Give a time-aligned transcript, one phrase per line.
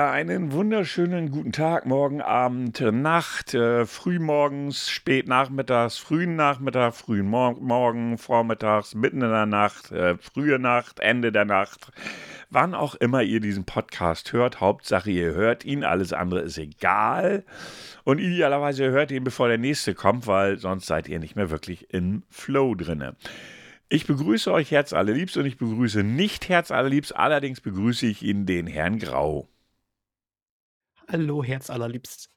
[0.00, 7.26] Ja, einen wunderschönen guten Tag, morgen, Abend, Nacht, äh, frühmorgens, spät nachmittags, frühen Nachmittag, frühen
[7.26, 11.92] Mor Morgen, vormittags, mitten in der Nacht, äh, frühe Nacht, Ende der Nacht.
[12.48, 17.44] Wann auch immer ihr diesen Podcast hört, Hauptsache ihr hört ihn, alles andere ist egal.
[18.02, 21.50] Und idealerweise hört ihr ihn, bevor der nächste kommt, weil sonst seid ihr nicht mehr
[21.50, 23.16] wirklich im Flow drinne.
[23.90, 28.46] Ich begrüße euch Herz allerliebst und ich begrüße nicht Herz allerliebst, allerdings begrüße ich Ihnen
[28.46, 29.46] den Herrn Grau.
[31.12, 32.30] Hallo, Herz allerliebst.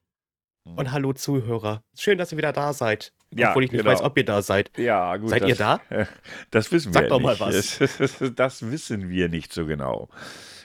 [0.64, 1.84] Und hallo Zuhörer.
[1.96, 3.14] Schön, dass ihr wieder da seid.
[3.32, 3.92] Ja, Obwohl ich nicht genau.
[3.92, 4.72] weiß, ob ihr da seid.
[4.78, 5.30] Ja, gut.
[5.30, 5.82] Seid das, ihr da?
[6.50, 7.82] Das wissen Sag wir doch mal nicht.
[7.82, 8.32] was.
[8.36, 10.10] Das wissen wir nicht so genau.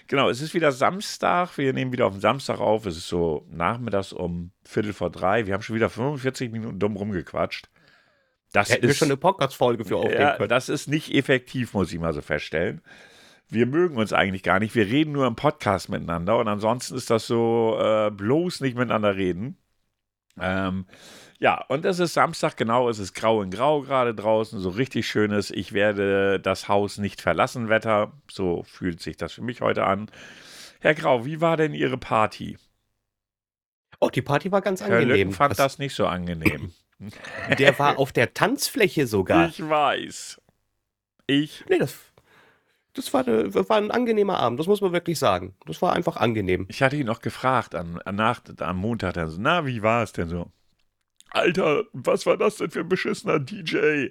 [0.06, 1.58] Genau, es ist wieder Samstag.
[1.58, 2.86] Wir nehmen wieder auf den Samstag auf.
[2.86, 5.46] Es ist so nachmittags um Viertel vor drei.
[5.46, 7.68] Wir haben schon wieder 45 Minuten dumm rumgequatscht.
[8.52, 10.48] Das Hätten wir ist, schon eine Podcast-Folge für aufnehmen ja, können.
[10.48, 12.80] das ist nicht effektiv, muss ich mal so feststellen.
[13.50, 14.74] Wir mögen uns eigentlich gar nicht.
[14.74, 19.16] Wir reden nur im Podcast miteinander und ansonsten ist das so äh, bloß nicht miteinander
[19.16, 19.56] reden.
[20.40, 20.86] Ähm,
[21.40, 25.08] ja, und es ist Samstag, genau, es ist grau in grau gerade draußen, so richtig
[25.08, 28.12] schönes, ich werde das Haus nicht verlassen, Wetter.
[28.30, 30.10] So fühlt sich das für mich heute an.
[30.80, 32.58] Herr Grau, wie war denn Ihre Party?
[34.00, 35.32] Oh, die Party war ganz Herr Lücken angenehm.
[35.32, 36.72] fand Was- das nicht so angenehm.
[37.58, 39.48] Der war auf der Tanzfläche sogar.
[39.48, 40.40] Ich weiß.
[41.26, 41.96] Ich Nee, das,
[42.98, 45.54] das war, eine, war ein angenehmer Abend, das muss man wirklich sagen.
[45.66, 46.66] Das war einfach angenehm.
[46.68, 50.12] Ich hatte ihn noch gefragt an nach, am Montag, dann so, na, wie war es
[50.12, 50.50] denn so?
[51.30, 54.08] Alter, was war das denn für ein beschissener DJ?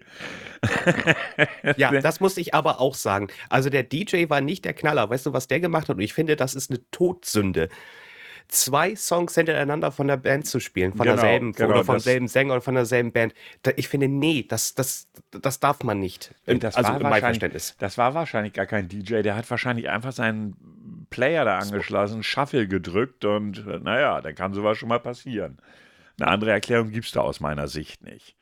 [1.75, 3.27] Ja, das muss ich aber auch sagen.
[3.49, 5.09] Also der DJ war nicht der Knaller.
[5.09, 5.97] Weißt du, was der gemacht hat?
[5.97, 7.69] Und ich finde, das ist eine Todsünde.
[8.49, 12.27] Zwei Songs hintereinander von der Band zu spielen, von Genau, derselben, genau, oder vom selben
[12.27, 13.33] Sänger oder von derselben Band.
[13.63, 16.33] Da, ich finde, nee, das, das, das darf man nicht.
[16.45, 17.75] Und das also war in meinem wahrscheinlich- Verständnis.
[17.79, 20.55] Das war wahrscheinlich gar kein DJ, der hat wahrscheinlich einfach seinen
[21.09, 25.57] Player da angeschlossen, Shuffle gedrückt und äh, naja, dann kann sowas schon mal passieren.
[26.19, 28.35] Eine andere Erklärung gibt es da aus meiner Sicht nicht.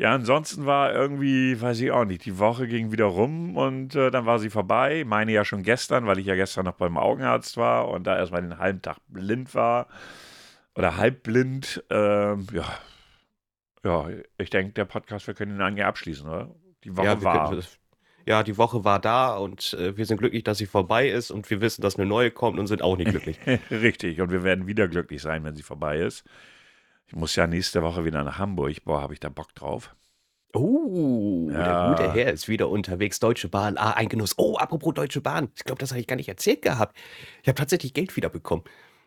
[0.00, 4.12] Ja, ansonsten war irgendwie, weiß ich auch nicht, die Woche ging wieder rum und äh,
[4.12, 5.02] dann war sie vorbei.
[5.04, 8.42] Meine ja schon gestern, weil ich ja gestern noch beim Augenarzt war und da erstmal
[8.42, 9.88] den halben Tag blind war
[10.76, 11.82] oder halbblind.
[11.90, 12.64] Ähm, ja,
[13.84, 14.06] ja,
[14.38, 16.54] ich denke, der Podcast, wir können ihn eigentlich abschließen, oder?
[16.84, 17.48] Die Woche Ja, war.
[17.50, 17.66] können-
[18.24, 21.50] ja, die Woche war da und äh, wir sind glücklich, dass sie vorbei ist und
[21.50, 23.38] wir wissen, dass eine neue kommt und sind auch nicht glücklich.
[23.72, 26.24] Richtig, und wir werden wieder glücklich sein, wenn sie vorbei ist.
[27.08, 28.84] Ich muss ja nächste Woche wieder nach Hamburg.
[28.84, 29.94] Boah, habe ich da Bock drauf.
[30.54, 31.94] Oh, Ja.
[31.94, 33.20] der gute Herr ist wieder unterwegs.
[33.20, 34.34] Deutsche Bahn, ah, ein Genuss.
[34.38, 35.48] Oh, apropos Deutsche Bahn.
[35.56, 36.96] Ich glaube, das habe ich gar nicht erzählt gehabt.
[37.42, 38.64] Ich habe tatsächlich Geld wiederbekommen.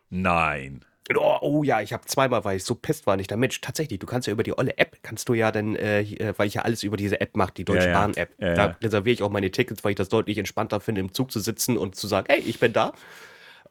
[0.10, 0.86] Nein.
[1.16, 3.60] Oh, oh ja, ich habe zweimal, weil ich so pisst war, nicht der Mensch.
[3.60, 6.48] Tatsächlich, du kannst ja über die olle App, kannst du ja dann, äh, hier, weil
[6.48, 8.00] ich ja alles über diese App mache, die Deutsche Ja, ja.
[8.00, 8.30] Bahn-App.
[8.38, 11.40] Da reserviere ich auch meine Tickets, weil ich das deutlich entspannter finde, im Zug zu
[11.40, 12.94] sitzen und zu sagen, hey, ich bin da.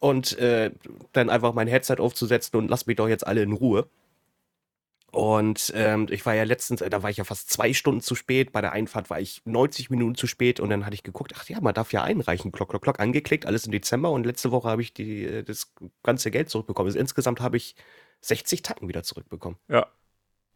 [0.00, 0.70] Und äh,
[1.12, 3.86] dann einfach mein Headset aufzusetzen und lass mich doch jetzt alle in Ruhe.
[5.12, 8.14] Und ähm, ich war ja letztens, äh, da war ich ja fast zwei Stunden zu
[8.14, 8.52] spät.
[8.52, 11.48] Bei der Einfahrt war ich 90 Minuten zu spät und dann hatte ich geguckt, ach
[11.48, 12.52] ja, man darf ja einreichen.
[12.52, 15.74] Klock, klock, klock, angeklickt, alles im Dezember und letzte Woche habe ich die, äh, das
[16.04, 16.88] ganze Geld zurückbekommen.
[16.88, 17.74] Also insgesamt habe ich
[18.20, 19.58] 60 Tacken wieder zurückbekommen.
[19.68, 19.86] Ja.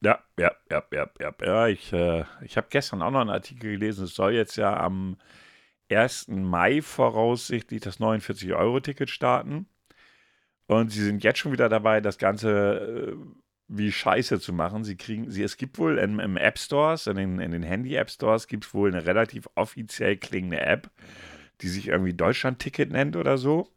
[0.00, 1.34] Ja, ja, ja, ja, ja.
[1.42, 4.04] ja ich äh, ich habe gestern auch noch einen Artikel gelesen.
[4.04, 5.16] Es soll jetzt ja am
[5.91, 6.28] 1.
[6.28, 9.66] Mai voraussichtlich das 49-Euro-Ticket starten.
[10.66, 13.16] Und sie sind jetzt schon wieder dabei, das Ganze äh,
[13.69, 14.85] wie scheiße zu machen.
[14.85, 18.47] Sie kriegen, sie, es gibt wohl im, im App Stores, in den, den Handy-App Stores,
[18.47, 20.91] gibt es wohl eine relativ offiziell klingende App,
[21.61, 23.69] die sich irgendwie Deutschland-Ticket nennt oder so.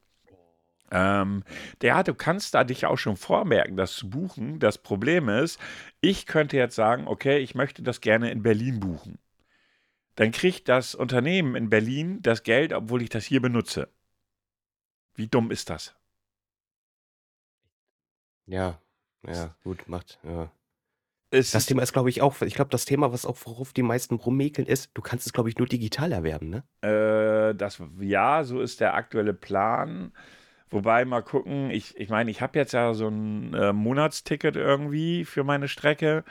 [0.90, 1.44] Ähm,
[1.82, 4.60] ja, du kannst da dich auch schon vormerken, das zu buchen.
[4.60, 5.60] Das Problem ist,
[6.02, 9.20] ich könnte jetzt sagen, okay, ich möchte das gerne in Berlin buchen.
[10.16, 13.90] Dann kriegt das Unternehmen in Berlin das Geld, obwohl ich das hier benutze.
[15.14, 15.96] Wie dumm ist das?
[18.46, 18.80] Ja,
[19.28, 20.50] ja, gut, macht, ja.
[21.30, 23.74] Es Das ist- Thema ist, glaube ich, auch, ich glaube, das Thema, was auch worauf
[23.74, 26.64] die meisten rummäkeln, ist, du kannst es, glaube ich, nur digital erwerben, ne?
[26.82, 30.14] Äh, das, ja, so ist der aktuelle Plan.
[30.70, 35.26] Wobei, mal gucken, ich, ich meine, ich habe jetzt ja so ein äh, Monatsticket irgendwie
[35.26, 36.24] für meine Strecke.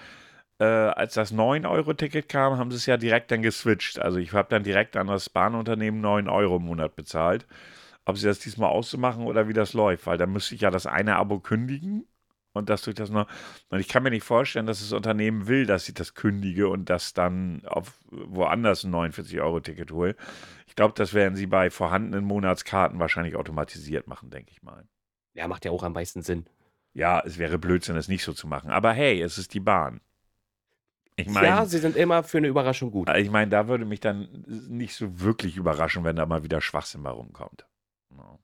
[0.59, 3.99] Äh, als das 9-Euro-Ticket kam, haben sie es ja direkt dann geswitcht.
[3.99, 7.47] Also ich habe dann direkt an das Bahnunternehmen 9 Euro im Monat bezahlt.
[8.07, 10.87] Ob sie das diesmal auszumachen oder wie das läuft, weil dann müsste ich ja das
[10.87, 12.07] eine Abo kündigen
[12.57, 13.29] und das durch das noch.
[13.69, 16.91] Und ich kann mir nicht vorstellen, dass das Unternehmen will, dass ich das kündige und
[16.91, 20.17] das dann auf woanders ein 49-Euro-Ticket hole.
[20.67, 24.85] Ich glaube, das werden sie bei vorhandenen Monatskarten wahrscheinlich automatisiert machen, denke ich mal.
[25.35, 26.47] Ja, macht ja auch am meisten Sinn.
[26.93, 28.71] Ja, es wäre Blödsinn, es nicht so zu machen.
[28.71, 30.01] Aber hey, es ist die Bahn.
[31.17, 33.09] Ich ja, meine, sie sind immer für eine Überraschung gut.
[33.17, 37.01] ich meine, da würde mich dann nicht so wirklich überraschen, wenn da mal wieder Schwachsinn
[37.01, 37.67] mal rumkommt.
[38.11, 38.39] Ja.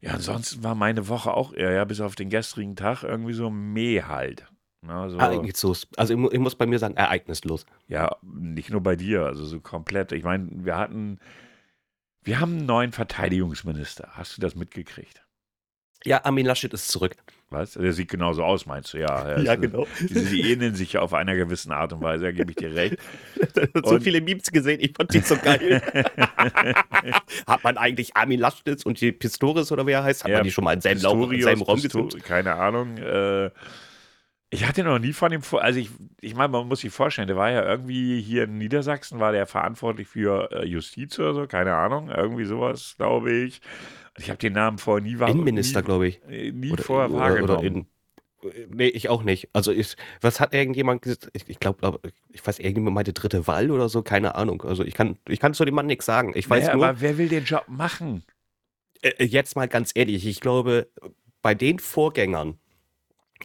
[0.00, 3.50] Ja, ansonsten war meine Woche auch eher, ja, bis auf den gestrigen Tag irgendwie so
[3.50, 4.46] meh halt.
[4.82, 5.88] Ne, so, Ereignislos.
[5.96, 7.66] Also ich, ich muss bei mir sagen, ereignislos.
[7.88, 10.12] ja, nicht nur bei dir, also so komplett.
[10.12, 11.18] Ich meine, wir hatten,
[12.22, 14.10] wir haben einen neuen Verteidigungsminister.
[14.12, 15.24] Hast du das mitgekriegt?
[16.04, 17.16] Ja, Armin Laschet ist zurück.
[17.50, 17.74] Was?
[17.74, 18.98] Der sieht genauso aus, meinst du?
[18.98, 19.86] Ja, Ja, es- genau.
[19.98, 22.74] Sie, sie ähneln sich ja auf einer gewissen Art und Weise, da gebe ich dir
[22.74, 22.96] recht.
[23.84, 25.80] so Und- viele Memes gesehen, ich fand die so geil.
[27.46, 30.44] hat man eigentlich Armin Laschet und die Pistorius oder wie er heißt, hat Ja, man
[30.44, 32.08] die schon mal in selben, Lauf, in selben Raum gesehen?
[32.22, 32.96] Keine Ahnung.
[32.98, 33.50] Äh,
[34.50, 35.62] ich hatte noch nie von dem vor.
[35.62, 35.90] Also ich,
[36.20, 39.46] ich meine, man muss sich vorstellen, der war ja irgendwie hier in Niedersachsen, war der
[39.46, 43.60] verantwortlich für äh, Justiz oder so, keine Ahnung, irgendwie sowas, glaube ich.
[44.18, 46.20] Ich habe den Namen vorher nie wahr- Innenminister, glaube ich.
[46.28, 47.58] äh, nie Oder, vorher wahrgenommen.
[47.58, 47.86] oder in.
[48.68, 49.48] Nee, ich auch nicht.
[49.54, 51.30] Also, ich, was hat irgendjemand gesagt?
[51.32, 54.62] Ich, ich glaube, ich weiß, irgendjemand meinte dritte Wahl oder so, keine Ahnung.
[54.62, 56.32] Also, ich kann, ich kann zu dem Mann nichts sagen.
[56.34, 58.22] Ich weiß naja, nur, aber wer will den Job machen?
[59.02, 60.88] äh, jetzt mal ganz ehrlich, ich glaube,
[61.42, 62.58] bei den Vorgängern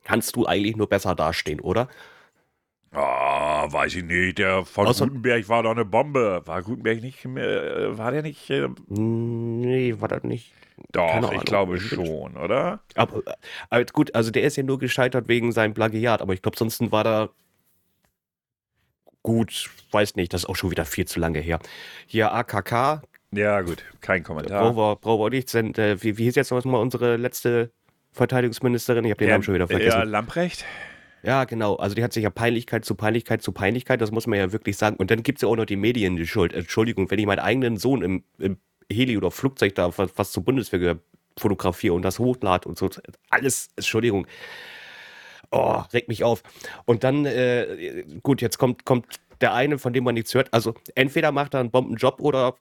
[0.03, 1.87] kannst du eigentlich nur besser dastehen, oder?
[2.93, 4.37] Ah, weiß ich nicht.
[4.37, 6.41] Der von Außer- Gutenberg war doch eine Bombe.
[6.45, 8.49] War Gutenberg nicht, äh, war der nicht?
[8.49, 10.53] Äh, Nee, war das nicht.
[10.91, 11.45] doch, Keine ich Ahnung.
[11.45, 12.81] glaube schon, oder?
[12.95, 13.23] Aber,
[13.69, 16.91] aber gut, also der ist ja nur gescheitert wegen seinem Plagiat, aber ich glaube, sonst
[16.91, 17.29] war da
[19.23, 21.59] gut, weiß nicht, das ist auch schon wieder viel zu lange her.
[22.07, 24.73] Hier AKK, Ja, gut, kein Kommentar.
[24.95, 27.71] brauchen wir nichts, denn, äh, wie, wie hieß jetzt noch mal unsere letzte
[28.11, 29.05] Verteidigungsministerin?
[29.05, 30.09] Ich habe den Namen schon wieder Ja, vergessen.
[30.09, 30.65] Lamprecht?
[31.23, 31.75] Ja, genau.
[31.75, 34.77] Also die hat sich ja Peinlichkeit zu Peinlichkeit zu Peinlichkeit, das muss man ja wirklich
[34.77, 34.95] sagen.
[34.97, 36.53] Und dann gibt es ja auch noch die Medien die Schuld.
[36.53, 38.57] Entschuldigung, wenn ich meinen eigenen Sohn im, im
[38.91, 41.01] Heli oder Flugzeug da was, zur Bundeswehr gehört,
[41.37, 42.89] fotografiere und das hochlade und so.
[43.29, 44.27] Alles, Entschuldigung.
[45.51, 46.43] Oh, regt mich auf.
[46.85, 50.53] Und dann, äh, gut, jetzt kommt, kommt der eine, von dem man nichts hört.
[50.53, 52.55] Also entweder macht er einen Bombenjob oder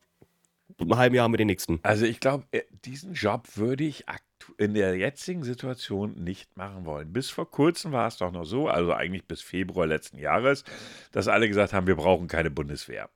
[0.78, 1.80] im halben Jahr haben wir den nächsten.
[1.82, 4.04] Also ich glaube, äh, diesen Job würde ich
[4.56, 7.12] in der jetzigen Situation nicht machen wollen.
[7.12, 10.64] Bis vor kurzem war es doch noch so, also eigentlich bis Februar letzten Jahres,
[11.12, 13.10] dass alle gesagt haben, wir brauchen keine Bundeswehr.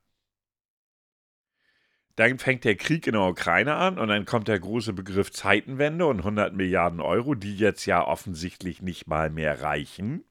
[2.15, 6.05] Dann fängt der Krieg in der Ukraine an und dann kommt der große Begriff Zeitenwende
[6.05, 10.23] und 100 Milliarden Euro, die jetzt ja offensichtlich nicht mal mehr reichen.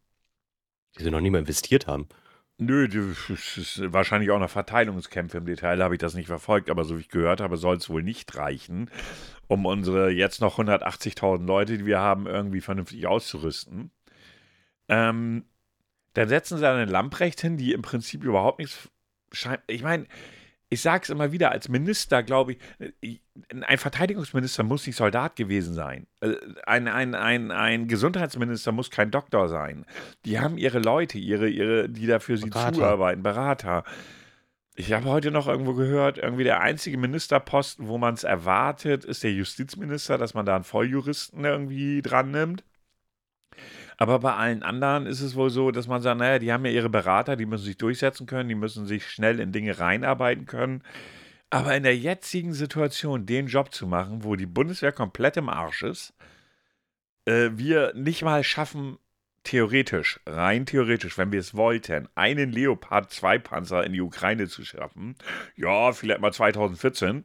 [0.98, 2.08] Die sie noch nie mal investiert haben.
[2.58, 6.84] Nö, das ist wahrscheinlich auch noch Verteilungskämpfe im Detail, habe ich das nicht verfolgt, aber
[6.84, 8.90] so wie ich gehört habe, soll es wohl nicht reichen,
[9.48, 13.90] um unsere jetzt noch 180.000 Leute, die wir haben, irgendwie vernünftig auszurüsten.
[14.88, 15.44] Ähm,
[16.12, 18.88] dann setzen sie eine Lamprecht hin, die im Prinzip überhaupt nichts
[19.32, 19.60] scheint.
[19.66, 20.06] Ich meine,
[20.74, 22.56] ich sage es immer wieder, als Minister glaube
[23.00, 23.20] ich,
[23.62, 26.06] ein Verteidigungsminister muss nicht Soldat gewesen sein.
[26.20, 26.34] Äh,
[26.66, 29.86] Ein, ein, ein, ein Gesundheitsminister muss kein Doktor sein.
[30.24, 32.74] Die haben ihre Leute, ihre, ihre, die da für sie Berater.
[32.74, 33.84] zuarbeiten, Berater.
[34.76, 39.22] Ich habe heute noch irgendwo gehört, irgendwie der einzige Ministerposten, wo man es erwartet, ist
[39.22, 42.64] der Justizminister, dass man da einen Volljuristen irgendwie dran nimmt.
[43.96, 46.72] Aber bei allen anderen ist es wohl so, dass man sagt, naja, die haben ja
[46.72, 50.82] ihre Berater, die müssen sich durchsetzen können, die müssen sich schnell in Dinge reinarbeiten können.
[51.50, 55.82] Aber in der jetzigen Situation den Job zu machen, wo die Bundeswehr komplett im Arsch
[55.82, 56.14] ist,
[57.26, 58.98] äh, wir nicht mal schaffen,
[59.44, 64.64] theoretisch, rein theoretisch, wenn wir es wollten, einen Leopard 2 Panzer in die Ukraine zu
[64.64, 65.16] schaffen,
[65.54, 67.24] ja, vielleicht mal 2014,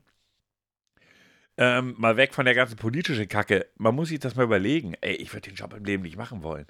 [1.59, 3.67] ähm, mal weg von der ganzen politischen Kacke.
[3.77, 4.93] Man muss sich das mal überlegen.
[5.01, 6.65] Ey, ich würde den Job im Leben nicht machen wollen.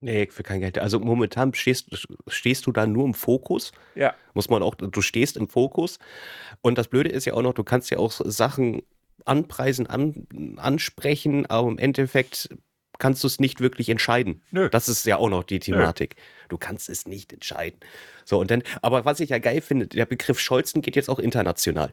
[0.00, 0.78] Nee, für kein Geld.
[0.78, 1.88] Also momentan stehst,
[2.28, 3.72] stehst du da nur im Fokus.
[3.96, 4.14] Ja.
[4.34, 5.98] Muss man auch, du stehst im Fokus.
[6.60, 8.82] Und das Blöde ist ja auch noch, du kannst ja auch Sachen
[9.24, 10.26] anpreisen, an,
[10.56, 12.48] ansprechen, aber im Endeffekt
[12.98, 14.42] kannst du es nicht wirklich entscheiden.
[14.52, 14.68] Nö.
[14.68, 16.14] Das ist ja auch noch die Thematik.
[16.48, 17.80] Du kannst es nicht entscheiden.
[18.24, 21.18] So, und dann, aber was ich ja geil finde, der Begriff Scholzen geht jetzt auch
[21.18, 21.92] international.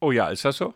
[0.00, 0.74] Oh ja, ist das so?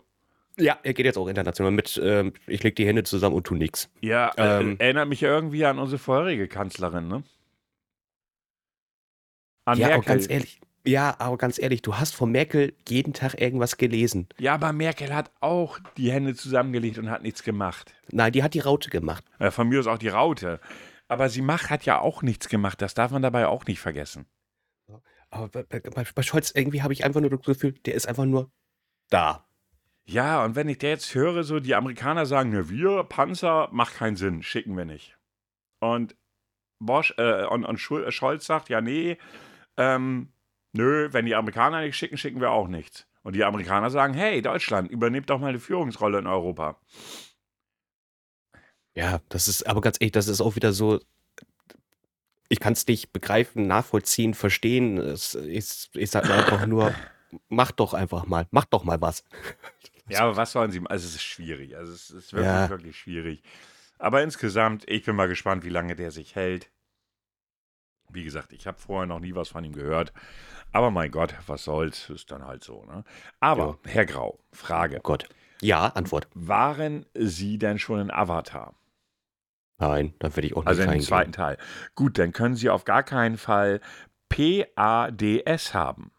[0.59, 3.55] Ja, er geht jetzt auch international mit, ähm, ich leg die Hände zusammen und tu
[3.55, 3.91] nix.
[4.01, 4.77] Ja, äh, Ähm.
[4.79, 7.23] erinnert mich ja irgendwie an unsere vorherige Kanzlerin, ne?
[9.67, 10.15] An ja, aber Merkel.
[10.15, 14.29] ganz ehrlich, ja, aber ganz ehrlich, du hast von Merkel jeden Tag irgendwas gelesen.
[14.39, 17.93] Ja, aber Merkel hat auch die Hände zusammengelegt und hat nichts gemacht.
[18.11, 19.25] Nein, die hat die Raute gemacht.
[19.39, 20.61] Äh, von mir aus auch die Raute.
[21.09, 22.81] Aber sie macht, hat ja auch nichts gemacht.
[22.81, 24.27] Das darf man dabei auch nicht vergessen.
[25.31, 28.25] Aber bei, bei bei Scholz irgendwie habe ich einfach nur das Gefühl, der ist einfach
[28.25, 28.51] nur
[29.11, 29.46] da.
[30.09, 33.97] Ja, und wenn ich der jetzt höre, so die Amerikaner sagen, ne, wir, Panzer, macht
[33.97, 35.17] keinen Sinn, schicken wir nicht.
[35.81, 36.15] Und
[36.79, 39.19] Bosch, äh, und, und Schul- Scholz sagt, ja, nee,
[39.77, 40.29] ähm,
[40.73, 43.07] nö, wenn die Amerikaner nicht schicken, schicken wir auch nichts.
[43.23, 46.79] Und die Amerikaner sagen, hey, Deutschland, übernehmt doch mal eine Führungsrolle in Europa.
[48.95, 51.01] Ja, das ist, aber ganz ehrlich, das ist auch wieder so,
[52.49, 54.99] ich kann es nicht begreifen, nachvollziehen, verstehen.
[54.99, 56.95] Es ist, ich sage einfach nur,
[57.49, 59.25] mach doch einfach mal, mach doch mal was.
[60.09, 60.81] Ja, aber was sollen sie?
[60.87, 61.77] Also es ist schwierig.
[61.77, 62.69] Also es ist wirklich, Ja.
[62.71, 63.43] wirklich schwierig.
[63.99, 66.71] Aber insgesamt, ich bin mal gespannt, wie lange der sich hält.
[68.09, 70.13] Wie gesagt, ich habe vorher noch nie was von ihm gehört.
[70.73, 72.85] Aber mein Gott, was soll's, ist dann halt so.
[72.85, 73.03] Ne?
[73.41, 74.99] Aber, Herr Grau, Frage.
[74.99, 75.29] Oh Gott.
[75.61, 76.29] Ja, Antwort.
[76.35, 78.75] Waren Sie denn schon in Avatar?
[79.79, 81.07] Nein, da werde ich auch nicht Also in reingehen.
[81.07, 81.59] zweiten Teil.
[81.95, 83.81] Gut, dann können Sie auf gar keinen Fall
[84.29, 86.13] PADS haben.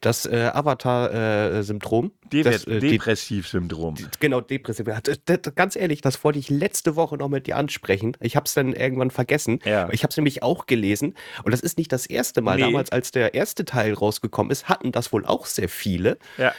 [0.00, 2.12] Das äh, Avatar-Syndrom.
[2.32, 3.94] De das, äh, die- Depressivsyndrom.
[4.20, 4.86] Genau, depressiv.
[5.54, 8.16] Ganz ehrlich, das wollte ich letzte Woche noch mit dir ansprechen.
[8.20, 9.60] Ich habe es dann irgendwann vergessen.
[9.64, 9.88] Ja.
[9.90, 11.14] Ich habe es nämlich auch gelesen.
[11.44, 12.56] Und das ist nicht das erste Mal.
[12.56, 12.62] Nee.
[12.62, 16.18] Damals, als der erste Teil rausgekommen ist, hatten das wohl auch sehr viele.
[16.36, 16.52] Ja.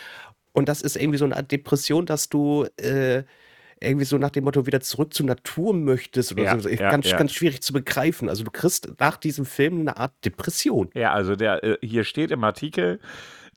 [0.53, 3.23] Und das ist irgendwie so eine Art Depression, dass du äh,
[3.81, 6.69] irgendwie so nach dem Motto wieder zurück zur Natur möchtest oder Ja, so.
[6.69, 7.17] ja, ganz, ja.
[7.17, 8.29] ganz schwierig zu begreifen.
[8.29, 10.89] Also du kriegst nach diesem Film eine Art Depression.
[10.93, 12.99] Ja, also der, äh, hier steht im Artikel,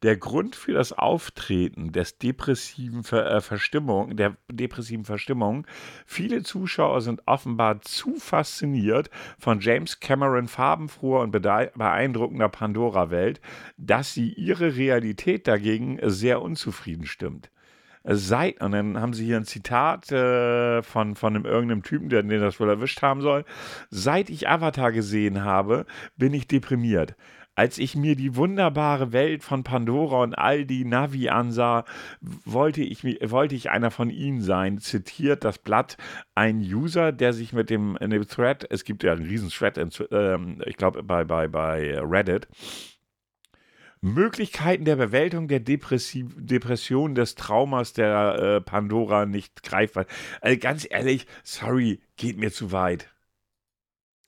[0.02, 5.64] der Grund für das Auftreten des depressiven Ver, äh, Verstimmung, der depressiven Verstimmung,
[6.07, 13.41] viele Zuschauer sind offenbar zu fasziniert von James Cameron farbenfroher und beeindruckender Pandora-Welt,
[13.76, 17.51] dass sie ihre Realität dagegen sehr unzufrieden stimmt.
[18.04, 22.23] Seit, und dann haben sie hier ein Zitat äh, von, von einem irgendeinem Typen, der
[22.23, 23.44] den das wohl erwischt haben soll.
[23.90, 27.14] Seit ich Avatar gesehen habe, bin ich deprimiert.
[27.54, 31.85] Als ich mir die wunderbare Welt von Pandora und all die Navi ansah,
[32.23, 35.99] wollte ich, wollte ich einer von ihnen sein, zitiert das Blatt
[36.35, 39.90] ein User, der sich mit dem, dem Thread, es gibt ja einen riesen Thread, in,
[40.12, 42.49] ähm, ich glaube bei, bei, bei Reddit,
[44.02, 50.06] Möglichkeiten der Bewältigung der Depressi Depression, des Traumas der äh, Pandora nicht greifbar.
[50.40, 53.09] Also ganz ehrlich, sorry, geht mir zu weit.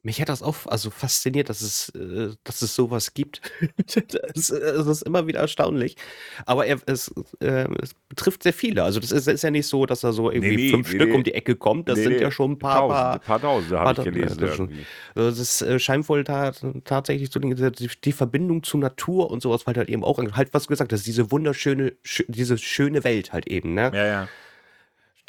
[0.05, 3.41] Mich hat das auch also fasziniert, dass es, äh, dass es sowas gibt.
[4.35, 5.97] das, äh, ist immer wieder erstaunlich.
[6.45, 8.83] Aber er, es, äh, es betrifft sehr viele.
[8.85, 11.09] Also das ist, ist ja nicht so, dass da so irgendwie nee, fünf nee, Stück
[11.09, 11.15] nee.
[11.15, 11.89] um die Ecke kommt.
[11.89, 12.81] Das Nee, sind nee, ja schon ein paar.
[12.81, 14.39] Tausende, paar paar Tausende habe ich gelesen.
[14.39, 14.87] das ist schon- irgendwie.
[15.15, 16.53] also das äh, scheint wohl ta
[16.85, 20.65] tatsächlich so die, die, die Verbindung zur Natur und sowas halt eben auch halt was
[20.65, 23.91] du gesagt hast, diese wunderschöne, schö diese schöne Welt halt eben, ne?
[23.95, 24.29] Ja, ja.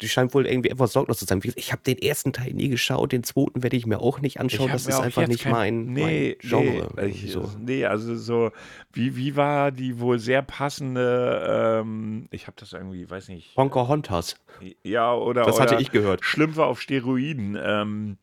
[0.02, 1.40] Die scheint wohl irgendwie etwas sorglos zu sein.
[1.54, 4.68] Ich habe den ersten Teil nie geschaut, den zweiten werde ich mir auch nicht anschauen.
[4.70, 6.92] Das ist einfach nicht kein- mein, nee, mein Genre.
[6.96, 7.50] Nee, ich, so.
[7.58, 8.50] nee, also so,
[8.92, 13.54] wie, wie war die wohl sehr passende, ähm, ich habe das irgendwie, weiß nicht.
[13.54, 14.36] Pocahontas.
[14.82, 15.44] Ja, oder.
[15.44, 16.24] Das oder hatte ich gehört.
[16.24, 17.58] Schlümpfe auf Steroiden.
[17.58, 18.18] Ähm,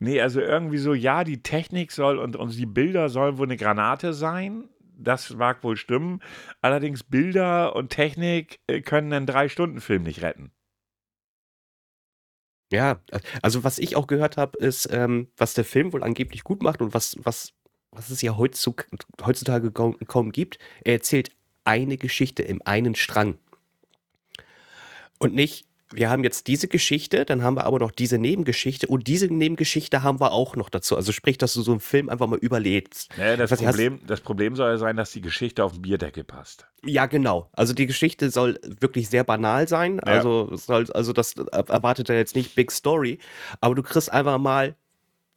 [0.00, 3.56] nee, also irgendwie so, ja, die Technik soll und, und die Bilder sollen wohl eine
[3.56, 4.68] Granate sein.
[4.98, 6.20] Das mag wohl stimmen.
[6.60, 10.50] Allerdings Bilder und Technik äh, können einen Drei-Stunden-Film nicht retten.
[12.72, 13.00] Ja,
[13.42, 16.80] also was ich auch gehört habe, ist, ähm, was der Film wohl angeblich gut macht
[16.80, 17.52] und was, was,
[17.90, 20.58] was es ja heutzutage, kaum gibt.
[20.84, 21.30] Er erzählt
[21.64, 23.38] eine Geschichte im einen Strang.
[25.18, 29.08] Und nicht, wir haben jetzt diese Geschichte, dann haben wir aber noch diese Nebengeschichte und
[29.08, 30.96] diese Nebengeschichte haben wir auch noch dazu.
[30.96, 33.10] Also sprich, dass du so einen Film einfach mal überlebst.
[33.16, 35.72] Naja, das, weiß nicht, hast- Problem, das Problem soll ja sein, dass die Geschichte auf
[35.72, 36.66] den Bierdeckel passt.
[36.84, 37.50] Ja, genau.
[37.52, 39.96] Also die Geschichte soll wirklich sehr banal sein.
[39.96, 40.12] Ja.
[40.12, 43.18] Also, soll, also das erwartet er jetzt nicht Big Story.
[43.60, 44.76] Aber du kriegst einfach mal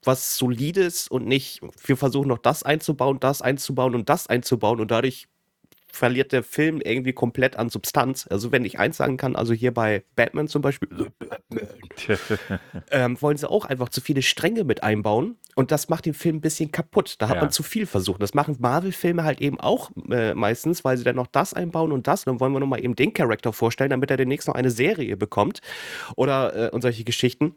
[0.04, 4.92] was Solides und nicht, wir versuchen noch das einzubauen, das einzubauen und das einzubauen und
[4.92, 5.28] dadurch
[5.94, 8.28] verliert der Film irgendwie komplett an Substanz.
[8.30, 10.90] Also wenn ich eins sagen kann, also hier bei Batman zum Beispiel,
[12.92, 16.38] ähm, wollen sie auch einfach zu viele Stränge mit einbauen und das macht den Film
[16.38, 17.16] ein bisschen kaputt.
[17.20, 17.42] Da hat Ja.
[17.42, 18.22] man zu viel versucht.
[18.24, 22.08] Das machen Marvel-Filme halt eben auch äh, meistens, weil sie dann noch das einbauen und
[22.08, 22.26] das.
[22.26, 25.62] Dann wollen wir nochmal eben den Charakter vorstellen, damit er demnächst noch eine Serie bekommt
[26.16, 27.56] oder äh, und solche Geschichten.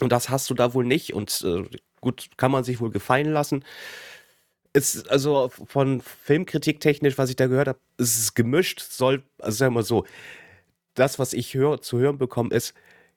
[0.00, 1.64] Und das hast du da wohl nicht und äh,
[2.00, 3.64] gut, kann man sich wohl gefallen lassen.
[4.72, 9.56] Ist also von Filmkritik technisch, was ich da gehört habe, ist es gemischt, soll, also
[9.56, 10.04] sagen wir mal so,
[10.94, 12.74] das, was ich hör, zu hören bekomme, ist,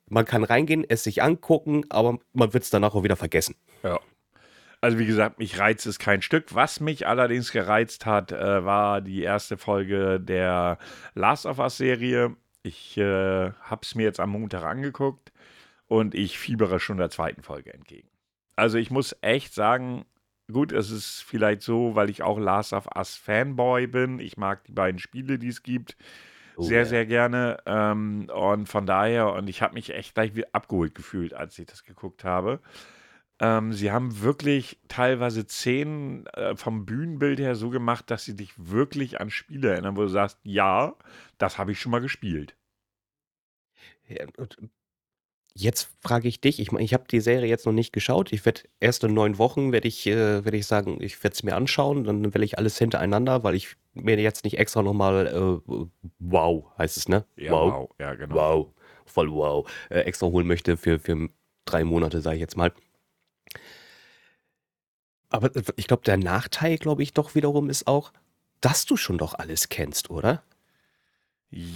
[0.07, 3.55] man kann reingehen, es sich angucken, aber man wird es danach auch wieder vergessen.
[3.83, 3.99] Ja.
[4.81, 6.55] Also wie gesagt, mich reizt es kein Stück.
[6.55, 10.79] Was mich allerdings gereizt hat, äh, war die erste Folge der
[11.13, 12.35] Last of Us Serie.
[12.63, 15.31] Ich äh, habe es mir jetzt am Montag angeguckt
[15.87, 18.09] und ich fiebere schon der zweiten Folge entgegen.
[18.55, 20.05] Also ich muss echt sagen,
[20.51, 24.19] gut, es ist vielleicht so, weil ich auch Last of Us Fanboy bin.
[24.19, 25.97] Ich mag die beiden Spiele, die es gibt,
[26.55, 26.85] Oh, sehr, ja.
[26.85, 27.57] sehr gerne.
[27.65, 31.65] Ähm, und von daher, und ich habe mich echt gleich wieder abgeholt gefühlt, als ich
[31.65, 32.59] das geguckt habe.
[33.39, 38.53] Ähm, sie haben wirklich teilweise Szenen äh, vom Bühnenbild her so gemacht, dass sie dich
[38.57, 40.95] wirklich an Spiele erinnern, wo du sagst, ja,
[41.37, 42.55] das habe ich schon mal gespielt.
[44.07, 44.57] Ja, und
[45.53, 48.31] Jetzt frage ich dich, ich ich habe die Serie jetzt noch nicht geschaut.
[48.31, 51.43] Ich werde erst in neun Wochen, werde ich, äh, werde ich sagen, ich werde es
[51.43, 55.73] mir anschauen, dann werde ich alles hintereinander, weil ich mir jetzt nicht extra nochmal äh,
[56.19, 57.25] Wow heißt es, ne?
[57.35, 57.73] Ja, wow.
[57.73, 57.89] wow.
[57.99, 58.35] Ja, genau.
[58.35, 58.73] Wow.
[59.05, 59.69] Voll wow.
[59.89, 61.29] Äh, extra holen möchte für, für
[61.65, 62.71] drei Monate, sage ich jetzt mal.
[65.29, 68.13] Aber äh, ich glaube, der Nachteil, glaube ich, doch wiederum ist auch,
[68.61, 70.43] dass du schon doch alles kennst, oder?
[71.49, 71.67] Ja,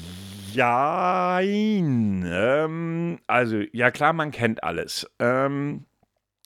[2.25, 5.09] ähm, also, ja klar, man kennt alles.
[5.19, 5.85] Ähm,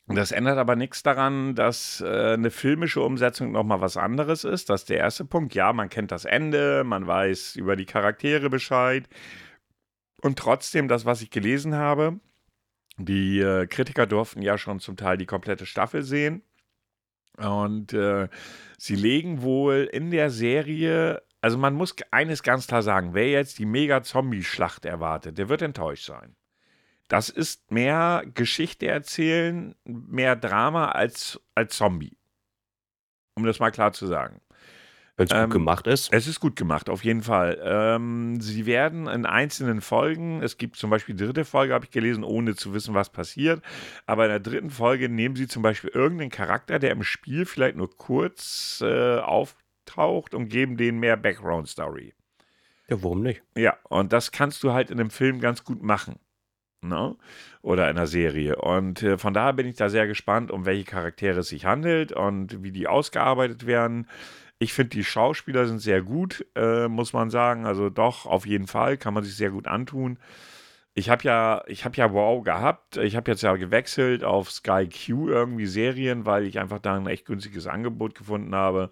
[0.07, 4.69] das ändert aber nichts daran, dass äh, eine filmische Umsetzung nochmal was anderes ist.
[4.69, 5.53] Das ist der erste Punkt.
[5.53, 9.07] Ja, man kennt das Ende, man weiß über die Charaktere Bescheid.
[10.21, 12.19] Und trotzdem, das, was ich gelesen habe,
[12.97, 16.41] die äh, Kritiker durften ja schon zum Teil die komplette Staffel sehen.
[17.37, 18.27] Und äh,
[18.77, 23.59] sie legen wohl in der Serie, also man muss eines ganz klar sagen, wer jetzt
[23.59, 26.35] die Mega-Zombie-Schlacht erwartet, der wird enttäuscht sein.
[27.07, 32.17] Das ist mehr Geschichte erzählen, mehr Drama als, als Zombie.
[33.35, 34.41] Um das mal klar zu sagen.
[35.17, 36.13] Wenn es Ähm, gut gemacht ist.
[36.13, 37.59] Es ist gut gemacht, auf jeden Fall.
[37.61, 41.91] Ähm, sie werden in einzelnen Folgen, es gibt zum Beispiel die dritte Folge, habe ich
[41.91, 43.61] gelesen, ohne zu wissen, was passiert.
[44.05, 47.75] Aber in der dritten Folge nehmen sie zum Beispiel irgendeinen Charakter, der im Spiel vielleicht
[47.75, 49.17] nur kurz äh,
[49.89, 52.13] auftaucht und geben denen mehr Background-Story.
[52.87, 53.41] Ja, warum nicht?
[53.55, 56.19] Ja, und das kannst du halt in einem Film ganz gut machen.
[56.81, 57.15] Ne?
[57.61, 58.55] Oder in einer Serie.
[58.55, 62.11] Und äh, von daher bin ich da sehr gespannt, um welche Charaktere es sich handelt
[62.11, 64.07] und wie die ausgearbeitet werden.
[64.59, 67.65] Ich finde, die Schauspieler sind sehr gut, äh, muss man sagen.
[67.65, 70.19] Also doch, auf jeden Fall, kann man sich sehr gut antun.
[70.95, 72.97] Ich habe ja, ich habe ja Wow gehabt.
[72.97, 77.07] Ich habe jetzt ja gewechselt auf Sky Q irgendwie Serien, weil ich einfach da ein
[77.07, 78.89] echt günstiges Angebot gefunden habe.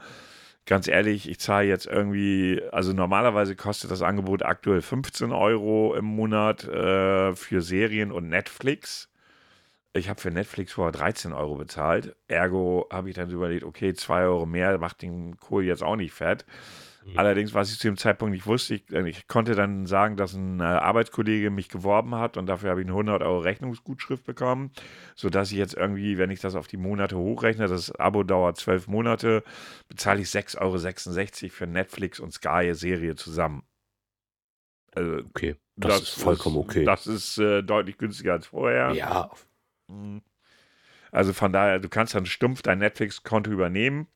[0.68, 6.04] Ganz ehrlich, ich zahle jetzt irgendwie, also normalerweise kostet das Angebot aktuell 15 Euro im
[6.04, 9.10] Monat äh, für Serien und Netflix.
[9.94, 12.18] Ich habe für Netflix vorher 13 Euro bezahlt.
[12.28, 16.12] Ergo habe ich dann überlegt, okay, 2 Euro mehr macht den Kohl jetzt auch nicht
[16.14, 16.46] fett.
[17.16, 20.60] Allerdings, was ich zu dem Zeitpunkt nicht wusste, ich, ich konnte dann sagen, dass ein
[20.60, 24.72] äh, Arbeitskollege mich geworben hat und dafür habe ich eine 100 Euro Rechnungsgutschrift bekommen,
[25.16, 28.88] sodass ich jetzt irgendwie, wenn ich das auf die Monate hochrechne, das Abo dauert 12
[28.88, 29.44] Monate,
[29.88, 33.64] bezahle ich 6,66 Euro für Netflix und Sky-Serie zusammen.
[34.94, 36.84] Also, Okay, das, ist vollkommen okay.
[36.84, 38.92] Das ist äh, deutlich günstiger als vorher.
[38.92, 39.30] ja,
[39.88, 40.22] Mhm.
[41.12, 44.08] Also von daher, du kannst dann stumpf dein Netflix-Konto übernehmen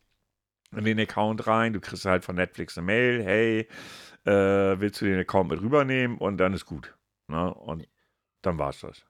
[0.75, 1.73] in den Account rein.
[1.73, 3.67] Du kriegst halt von Netflix eine Mail, hey,
[4.25, 6.17] äh, willst du den Account mit rübernehmen?
[6.17, 6.95] Und dann ist gut.
[7.27, 7.53] Ne?
[7.53, 7.87] Und
[8.41, 9.05] dann war's das.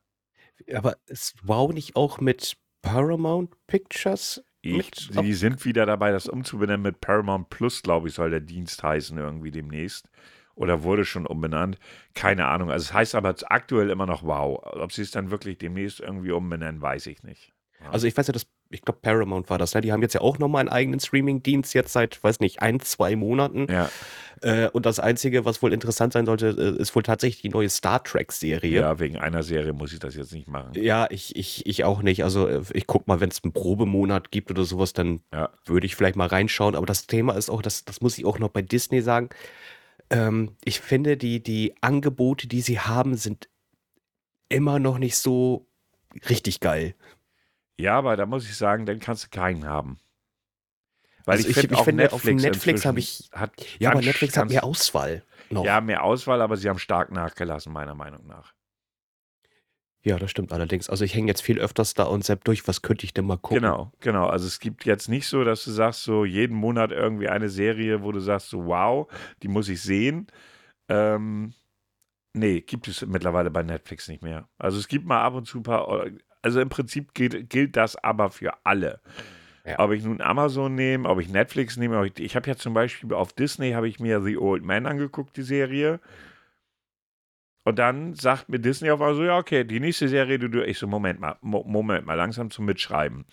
[0.74, 4.44] aber ist Wow nicht auch mit Paramount Pictures?
[4.64, 8.84] Ich, die sind wieder dabei, das umzubenennen mit Paramount Plus, glaube ich, soll der Dienst
[8.84, 10.08] heißen irgendwie demnächst.
[10.54, 11.80] Oder wurde schon umbenannt.
[12.14, 12.70] Keine Ahnung.
[12.70, 14.60] Also es heißt aber aktuell immer noch Wow.
[14.64, 17.54] Ob sie es dann wirklich demnächst irgendwie umbenennen, weiß ich nicht.
[17.90, 19.82] Also ich weiß ja, dass, ich glaube Paramount war das, ne?
[19.82, 23.16] Die haben jetzt ja auch nochmal einen eigenen Streaming-Dienst jetzt seit, weiß nicht, ein, zwei
[23.16, 23.68] Monaten.
[23.70, 23.90] Ja,
[24.44, 27.70] Äh, und das Einzige, was wohl interessant sein sollte, äh, ist wohl tatsächlich die neue
[27.70, 28.80] Star Trek-Serie.
[28.82, 30.72] ja, wegen einer Serie muss ich das jetzt nicht machen.
[30.76, 32.24] Ja, ich, ich, ich auch nicht.
[32.24, 35.50] Also äh, ich guck mal, wenn es einen Probemonat gibt oder sowas, dann Ja.
[35.66, 36.74] würde ich vielleicht mal reinschauen.
[36.76, 39.30] Aber das Thema ist auch, das, das muss ich auch noch bei Disney sagen.
[40.10, 43.48] Ähm, ich finde, die, die Angebote, die sie haben, sind
[44.50, 45.68] immer noch nicht so
[46.30, 46.96] richtig geil.
[47.82, 50.00] Ja, aber da muss ich sagen, dann kannst du keinen haben.
[51.26, 53.92] Weil Also ich, ich- finde ich finde, auf Netflix, Netflix hab inzwischen ich- hat Ja,
[53.92, 55.66] aber Netflix hat mehr Auswahl noch.
[55.66, 58.54] Ja, mehr Auswahl, aber sie haben stark nachgelassen, meiner Meinung nach.
[60.04, 60.90] Ja, das stimmt allerdings.
[60.90, 63.38] Also ich hänge jetzt viel öfters da und sepp durch, was könnte ich denn mal
[63.38, 63.62] gucken?
[63.62, 64.26] Genau, genau.
[64.28, 68.02] Also es gibt jetzt nicht so, dass du sagst, so jeden Monat irgendwie eine Serie,
[68.02, 69.08] wo du sagst, so wow,
[69.44, 70.26] die muss ich sehen.
[70.90, 71.54] Ähm,
[72.34, 74.50] nee, gibt es mittlerweile bei Netflix nicht mehr.
[74.58, 76.08] Also es gibt mal ab und zu ein paar,
[76.42, 79.00] also im Prinzip gilt, gilt das aber für alle.
[79.66, 79.80] Ja.
[79.80, 83.14] Ob ich nun Amazon nehme, ob ich Netflix nehme, ich, ich habe ja zum Beispiel
[83.14, 86.00] auf Disney habe ich mir The Old Man angeguckt, die Serie.
[87.64, 90.66] Und dann sagt mir Disney auf einmal so, ja, okay, die nächste Serie, du, du,
[90.66, 93.26] ich so, Moment mal, Mo Moment mal, langsam zum Mitschreiben.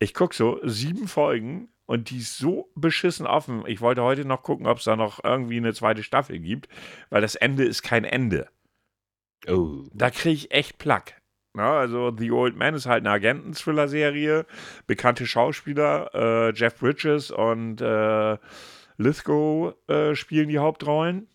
[0.00, 3.62] Ich gucke so, sieben Folgen und die ist so beschissen offen.
[3.66, 6.68] Ich wollte heute noch gucken, ob es da noch irgendwie eine zweite Staffel gibt,
[7.10, 8.48] weil das Ende ist kein Ende.
[9.46, 9.84] Oh.
[9.92, 11.21] Da kriege ich echt Plack.
[11.54, 14.46] Na, also The Old Man ist halt eine Agenten-Thriller-Serie.
[14.86, 18.38] Bekannte Schauspieler, äh, Jeff Bridges und äh,
[18.96, 21.28] Lithgow äh, spielen die Hauptrollen.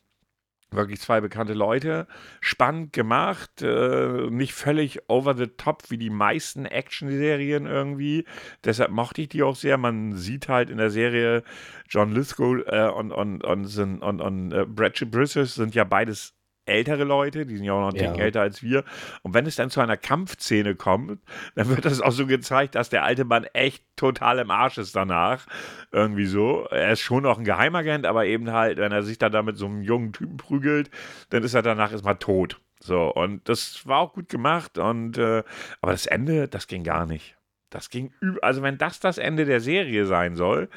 [0.72, 2.08] Wirklich zwei bekannte Leute.
[2.42, 8.26] Spannend gemacht, äh, nicht völlig over the top wie die meisten Action-Serien irgendwie.
[8.66, 9.78] Deshalb mochte ich die auch sehr.
[9.78, 11.44] Man sieht halt in der Serie
[11.88, 16.37] John Lithgow äh, und, und, und, sind- und, und äh, Brad Bridges sind ja beides
[16.68, 18.16] ältere Leute, die sind ja auch noch ein Ja.
[18.16, 18.84] älter als wir.
[19.24, 21.22] Und wenn es dann zu einer Kampfszene kommt,
[21.56, 24.96] dann wird das auch so gezeigt, dass der alte Mann echt total im Arsch ist
[24.96, 25.46] danach.
[25.92, 26.68] Irgendwie so.
[26.70, 29.58] Er ist schon noch ein Geheimagent, aber eben halt, wenn er sich dann da mit
[29.58, 30.90] so einem jungen Typen prügelt,
[31.30, 32.60] dann ist er danach erstmal tot.
[32.80, 34.78] So, und das war auch gut gemacht.
[34.78, 35.44] Und äh,
[35.82, 37.38] aber das Ende, das ging gar nicht.
[37.70, 40.70] Das ging üb Also, wenn das das Ende der Serie sein soll,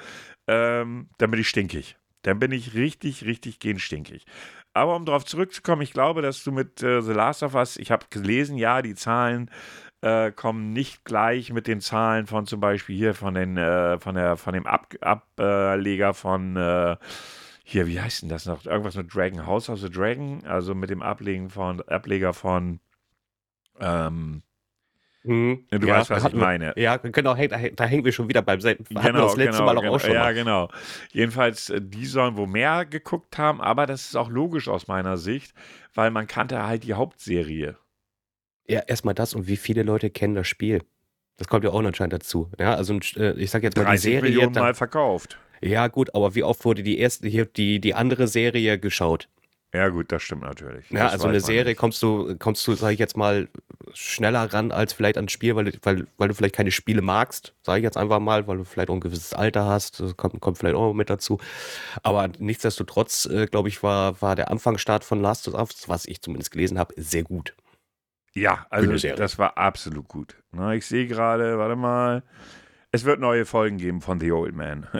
[0.46, 1.96] ähm, dann bin ich stinkig.
[2.22, 4.26] Dann bin ich richtig, richtig genstinkig.
[4.72, 7.90] Aber um darauf zurückzukommen, ich glaube, dass du mit äh, The Last of Us, ich
[7.90, 9.50] habe gelesen, ja, die Zahlen
[10.00, 14.14] äh, kommen nicht gleich mit den Zahlen von zum Beispiel hier von den äh, von
[14.14, 16.96] der von dem Ab Ableger von äh,
[17.64, 18.64] hier, wie heißt denn das noch?
[18.64, 22.80] Irgendwas mit Dragon, House of the Dragon, also mit dem Ablegen von Ableger von
[23.78, 24.42] ähm,
[25.22, 26.72] Hm, du ja, weißt, was ich meine.
[26.76, 28.85] Ja, genau, häng- da, häng- da hängen wir schon wieder beim selben.
[28.96, 30.35] Hatten wir das letzte Mal doch genau, auch schon Ja, mal.
[30.35, 30.70] genau.
[31.12, 35.18] Jedenfalls, äh, die sollen wohl mehr geguckt haben, aber das ist auch logisch aus meiner
[35.18, 35.52] Sicht,
[35.94, 37.76] weil man kannte halt die Hauptserie.
[38.66, 40.83] Ja, erstmal das und wie viele Leute kennen das Spiel.
[41.37, 42.50] Das kommt ja auch anscheinend dazu.
[42.59, 44.22] Ja, also äh, ich sag jetzt mal die 30 Serie.
[44.22, 45.38] Millionen da- Mal verkauft.
[45.61, 49.28] ja, gut, aber wie oft wurde die erste, hier, die, die andere Serie geschaut?
[49.72, 50.90] Ja, gut, das stimmt natürlich.
[50.90, 51.78] Ja, Das also eine Serie nicht.
[51.78, 53.48] kommst du, kommst du, sag ich jetzt mal,
[53.94, 57.54] schneller ran als vielleicht ans Spiel, weil, du- weil, weil du vielleicht keine Spiele magst,
[57.62, 60.40] sage ich jetzt einfach mal, weil du vielleicht auch ein gewisses Alter hast, das kommt,
[60.40, 61.38] kommt vielleicht auch mit dazu.
[62.02, 66.20] Aber nichtsdestotrotz, äh, glaube ich, war, war der Anfangsstart von Last of Us, was ich
[66.20, 67.54] zumindest gelesen habe, sehr gut.
[68.35, 70.37] Ja, also das war absolut gut.
[70.52, 72.22] Na, ich sehe gerade, warte mal,
[72.92, 74.88] es wird neue Folgen geben von The Old Man.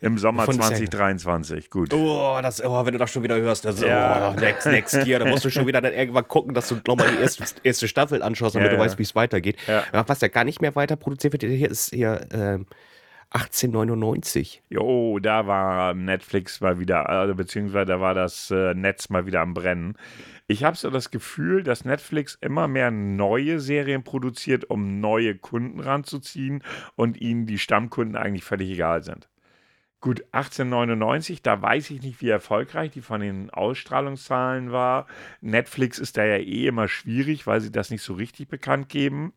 [0.00, 0.88] Im Sommer Von der Serie.
[0.88, 1.70] 2023.
[1.70, 1.92] Gut.
[1.92, 4.30] Oh, das, oh, wenn du das schon wieder hörst, das, Ja.
[4.34, 7.10] oh, next, next year, da musst du schon wieder dann irgendwann gucken, dass du nochmal
[7.10, 9.56] die erste, erste Staffel anschaust, damit Ja, du weißt, wie es weitergeht.
[9.92, 12.66] Was ja gar nicht mehr weiter produziert wird, hier ist hier ähm,
[13.32, 14.62] 1899.
[14.70, 19.40] Jo, da war Netflix mal wieder, also beziehungsweise da war das äh, Netz mal wieder
[19.40, 19.96] am Brennen.
[20.48, 25.78] Ich habe so das Gefühl, dass Netflix immer mehr neue Serien produziert, um neue Kunden
[25.78, 26.64] ranzuziehen
[26.96, 29.28] und ihnen die Stammkunden eigentlich völlig egal sind.
[30.00, 35.06] Gut, 1899, da weiß ich nicht, wie erfolgreich die von den Ausstrahlungszahlen war.
[35.42, 39.34] Netflix ist da ja eh immer schwierig, weil sie das nicht so richtig bekannt geben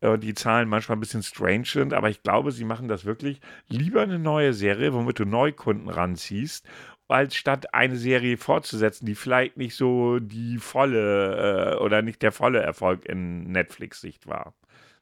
[0.00, 3.40] äh, die Zahlen manchmal ein bisschen strange sind, aber ich glaube, sie machen das wirklich
[3.68, 6.66] lieber eine neue Serie, womit du Neukunden ranziehst,
[7.08, 12.32] als statt eine Serie fortzusetzen, die vielleicht nicht so die volle äh, oder nicht der
[12.32, 14.54] volle Erfolg in Netflix-Sicht war.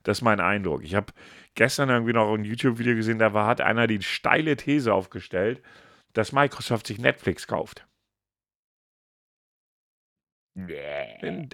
[0.04, 0.84] Das ist mein Eindruck.
[0.84, 1.12] Ich habe
[1.54, 5.60] gestern irgendwie noch ein YouTube-Video gesehen, da war, hat einer die steile These aufgestellt,
[6.12, 7.86] dass Microsoft sich Netflix kauft.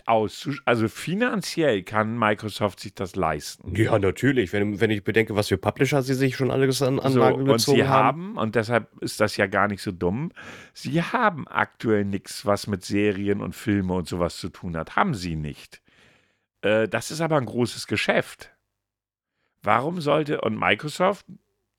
[0.04, 3.74] Aus, also finanziell kann Microsoft sich das leisten.
[3.74, 4.52] Ja, natürlich.
[4.52, 7.46] Wenn, wenn ich bedenke, was für Publisher sie sich schon alles an So, Anlagen und
[7.46, 8.34] gezogen sie haben.
[8.34, 10.32] haben, und deshalb ist das ja gar nicht so dumm,
[10.74, 14.96] sie haben aktuell nichts, was mit Serien und Filme und sowas zu tun hat.
[14.96, 15.80] Haben sie nicht.
[16.62, 18.54] Äh, das ist aber ein großes Geschäft.
[19.62, 21.26] Warum sollte, und Microsoft,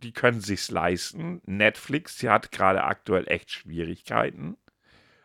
[0.04, 1.41] die können sich's leisten.
[1.46, 4.58] Netflix, die hat gerade aktuell echt Schwierigkeiten.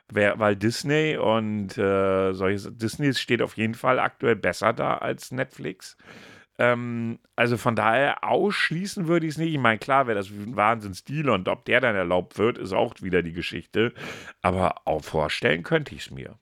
[0.09, 5.97] Weil Disney und äh, solche Disney steht auf jeden Fall aktuell besser da als Netflix.
[6.59, 9.53] Ähm, also von daher ausschließen würde ich es nicht.
[9.53, 12.95] Ich meine, klar wäre das ein Wahnsinnsdeal und ob der dann erlaubt wird, ist auch
[13.03, 13.93] wieder die Geschichte.
[14.43, 16.39] Aber auch vorstellen könnte ich es mir.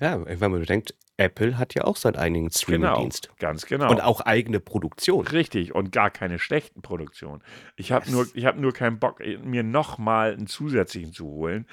[0.00, 3.30] Ja, wenn man bedenkt, Apple hat ja auch seinen eigenen Genau, Streaming-Dienst.
[3.38, 3.90] ganz genau.
[3.90, 5.26] Und auch eigene Produktion.
[5.26, 7.42] Richtig, und gar keine schlechten Produktionen.
[7.76, 11.66] Ich habe nur, ich hab nur keinen Bock, mir nochmal einen zusätzlichen zu holen.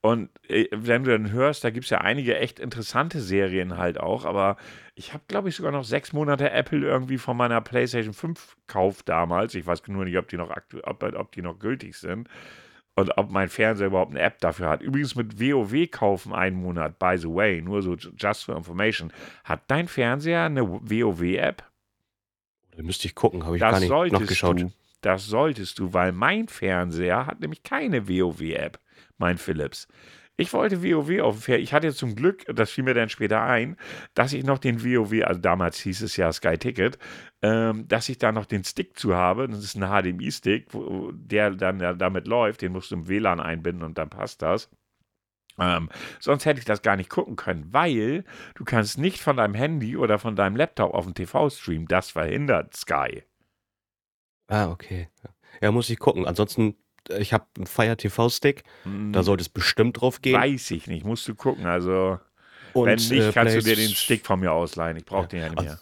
[0.00, 3.98] Und äh, wenn du dann hörst, da gibt es ja einige echt interessante Serien halt
[3.98, 4.56] auch, aber
[4.94, 9.02] ich habe, glaube ich, sogar noch sechs Monate Apple irgendwie von meiner PlayStation 5 Kauf
[9.02, 9.54] damals.
[9.54, 10.50] Ich weiß nur nicht, ob die noch
[10.84, 12.28] ob, ob die noch gültig sind.
[12.98, 14.82] Und ob mein Fernseher überhaupt eine App dafür hat.
[14.82, 19.12] Übrigens mit WoW kaufen einen Monat, by the way, nur so just for information.
[19.44, 21.62] Hat dein Fernseher eine WoW-App?
[22.76, 24.60] Da müsste ich gucken, habe ich Das gar nicht solltest nachgeschaut.
[24.62, 24.72] du.
[25.00, 28.80] Das solltest du, weil mein Fernseher hat nämlich keine WoW-App,
[29.16, 29.86] mein Philips.
[30.40, 31.64] Ich wollte WoW auf dem Fernseher.
[31.64, 33.76] Ich hatte zum Glück, das fiel mir dann später ein,
[34.14, 36.96] dass ich noch den WoW, also damals hieß es ja Sky Ticket,
[37.42, 39.48] ähm, dass ich da noch den Stick zu habe.
[39.48, 40.68] Das ist ein HDMI-Stick,
[41.12, 42.62] der dann ja damit läuft.
[42.62, 44.70] Den musst du im WLAN einbinden und dann passt das.
[45.58, 45.88] Ähm,
[46.20, 48.24] sonst hätte ich das gar nicht gucken können, weil
[48.54, 51.88] du kannst nicht von deinem Handy oder von deinem Laptop auf den TV streamen.
[51.88, 53.24] Das verhindert Sky.
[54.46, 55.08] Ah, okay.
[55.60, 56.26] Ja, muss ich gucken.
[56.26, 56.76] Ansonsten,
[57.18, 58.64] ich habe einen Fire TV-Stick,
[59.12, 60.34] da sollte es bestimmt drauf gehen.
[60.40, 61.66] Weiß ich nicht, musst du gucken.
[61.66, 62.18] Also,
[62.72, 64.96] Und, wenn nicht, äh, kannst du dir den Stick von mir ausleihen.
[64.96, 65.78] Ich brauche den ja nicht mehr.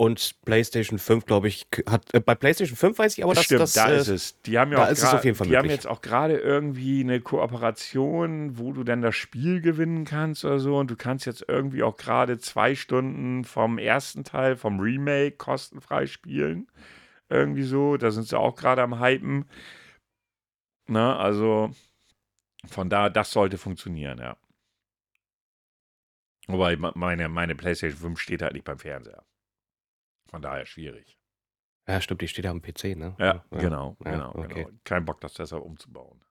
[0.00, 3.62] Und PlayStation 5, glaube ich, hat äh, bei PlayStation 5 weiß ich aber, dass Stimmt,
[3.62, 4.40] das da äh, ist es.
[4.42, 5.76] Die haben ja da auch ist es auf grad- jeden Fall Die haben möglich.
[5.76, 10.76] jetzt auch gerade irgendwie eine Kooperation, wo du dann das Spiel gewinnen kannst oder so.
[10.76, 16.06] Und du kannst jetzt irgendwie auch gerade zwei Stunden vom ersten Teil, vom Remake, kostenfrei
[16.06, 16.68] spielen.
[17.28, 17.96] Irgendwie so.
[17.96, 19.46] Da sind sie auch gerade am Hypen.
[20.88, 21.70] Na, also
[22.66, 24.36] von da, das sollte funktionieren, ja.
[26.46, 29.22] Wobei me- meine, meine PlayStation 5 steht halt nicht beim Fernseher.
[30.30, 31.18] Von daher schwierig.
[31.86, 33.14] Ja, stimmt, die steht ja am PC, ne?
[33.18, 34.54] Ja, genau, Ja, genau, okay.
[34.64, 34.70] genau.
[34.84, 36.22] Kein Bock, das deshalb umzubauen.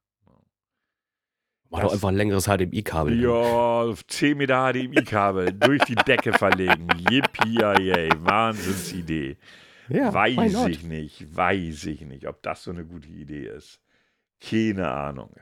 [1.70, 3.22] Mach doch einfach ein längeres HDMI-Kabel.
[3.22, 6.88] Ja, 10 Meter HDMI-Kabel durch die Decke verlegen.
[7.12, 9.38] Yippie, Wahnsinnsidee.
[9.90, 13.82] ja weiß ich nicht, weiß ich nicht, ob das so eine gute Idee ist.
[14.40, 15.36] Keine Ahnung.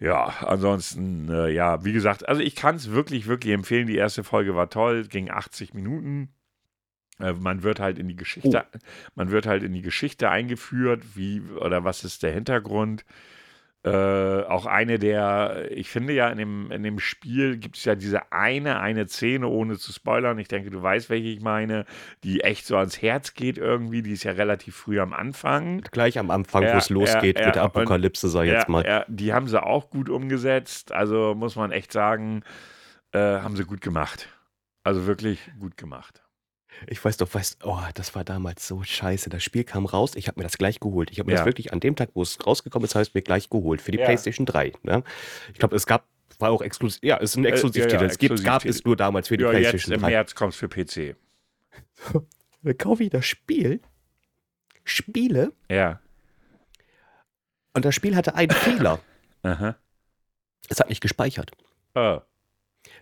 [0.00, 3.86] Ja, ansonsten, äh, ja, wie gesagt, also ich kann es wirklich, wirklich empfehlen.
[3.86, 6.34] Die erste Folge war toll, ging 80 Minuten.
[7.20, 8.66] Äh, man wird halt in die Geschichte,
[9.14, 13.04] man wird halt in die Geschichte eingeführt, wie oder was ist der Hintergrund.
[13.84, 17.94] Äh, auch eine der, ich finde ja in dem, in dem Spiel gibt es ja
[17.94, 20.38] diese eine, eine Szene, ohne zu spoilern.
[20.38, 21.84] Ich denke, du weißt, welche ich meine,
[22.22, 24.00] die echt so ans Herz geht irgendwie.
[24.00, 25.82] Die ist ja relativ früh am Anfang.
[25.90, 28.70] Gleich am Anfang, Ja, wo es losgeht ja, mit ja, der Apokalypse, sag ich jetzt
[28.70, 28.86] mal.
[28.86, 30.90] ja, die haben sie auch gut umgesetzt.
[30.92, 32.42] Also muss man echt sagen,
[33.12, 34.30] äh, haben sie gut gemacht.
[34.82, 36.23] Also wirklich gut gemacht.
[36.86, 39.30] Ich weiß doch, weißt, oh, das war damals so scheiße.
[39.30, 41.10] Das Spiel kam raus, ich habe mir das gleich geholt.
[41.10, 41.38] Ich habe mir Ja.
[41.38, 43.80] das wirklich an dem Tag, wo es rausgekommen ist, habe ich es mir gleich geholt
[43.80, 44.04] für die Ja.
[44.04, 44.72] PlayStation 3.
[44.82, 45.02] Ne?
[45.52, 46.06] Ich glaube, es gab,
[46.38, 48.04] war auch exklusiv, ja, es ist ein Äh, ja, ja, Exklusivtitel.
[48.04, 48.70] es gibt, gab Exklusivtitel.
[48.78, 50.10] es nur damals für die Ja, jetzt PlayStation im 3.
[50.10, 51.16] März kommt es für PC.
[52.62, 53.80] Dann kaufe ich das Spiel,
[54.84, 56.00] spiele Ja.
[57.74, 59.00] und das Spiel hatte einen Fehler.
[59.42, 59.76] Aha.
[60.68, 61.52] Es hat nicht gespeichert.
[61.94, 62.20] Oh.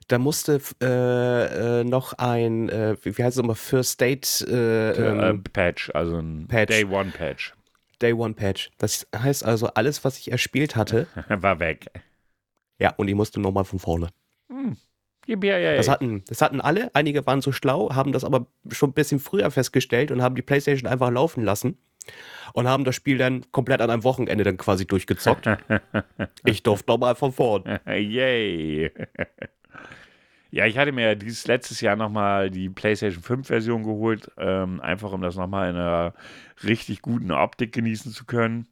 [0.08, 5.30] Da musste äh, äh, noch ein, äh, wie heißt es immer, First Date äh, äh,
[5.30, 6.68] ähm, Patch, also ein Patch.
[6.68, 7.54] Day One Patch.
[8.00, 8.70] Day One Patch.
[8.78, 11.86] Das heißt also, alles, was ich erspielt hatte, War weg.
[12.78, 14.08] ja, und ich musste nochmal von vorne.
[14.48, 14.76] Hm.
[15.76, 19.20] Das hatten, das hatten alle, einige waren so schlau, haben das aber schon ein bisschen
[19.20, 21.78] früher festgestellt und haben die Playstation einfach laufen lassen
[22.54, 25.48] und haben das Spiel dann komplett an einem Wochenende dann quasi durchgezockt.
[26.44, 27.80] ich durfte nochmal von vorne.
[27.86, 28.90] Yay.
[30.50, 35.12] Ja, ich hatte mir dieses letztes Jahr nochmal die PlayStation 5 Version geholt, ähm, einfach
[35.12, 36.14] um das nochmal in einer
[36.62, 38.66] richtig guten Optik genießen zu können.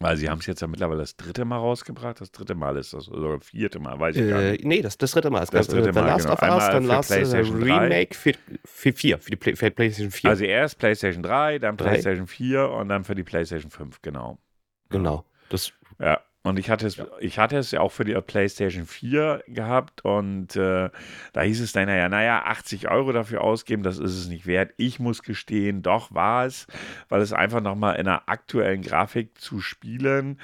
[0.00, 2.20] Weil sie haben es jetzt ja mittlerweile das dritte Mal rausgebracht.
[2.20, 4.64] Das dritte Mal ist das, oder vierte Mal, weiß ich gar Äh, nicht.
[4.64, 5.44] nee, das, das dritte Mal.
[5.44, 6.34] Es Das gab, dritte Mal, Last genau.
[6.34, 7.78] of Us, Einmal dann Last äh, PlayStation 3.
[7.78, 8.32] Remake für,
[8.64, 10.28] für, vier, für die Play, für PlayStation 4.
[10.30, 11.90] Also erst PlayStation 3, dann Drei.
[11.90, 14.38] PlayStation 4 und dann für die PlayStation 5, genau.
[14.90, 15.24] genau.
[15.50, 19.44] Das, Ja, und ich hatte es, ich hatte es ja auch für die PlayStation 4
[19.46, 20.90] gehabt und äh,
[21.32, 24.72] da hieß es dann ja, naja, 80 Euro dafür ausgeben, das ist es nicht wert.
[24.76, 26.66] Ich muss gestehen, doch war es,
[27.08, 30.38] weil es einfach nochmal in einer aktuellen Grafik zu spielen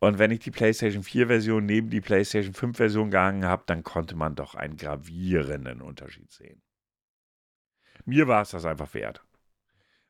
[0.00, 3.82] und wenn ich die PlayStation 4 Version neben die PlayStation 5 Version gehangen habe, dann
[3.82, 6.62] konnte man doch einen gravierenden Unterschied sehen.
[8.04, 9.22] Mir war es das einfach wert.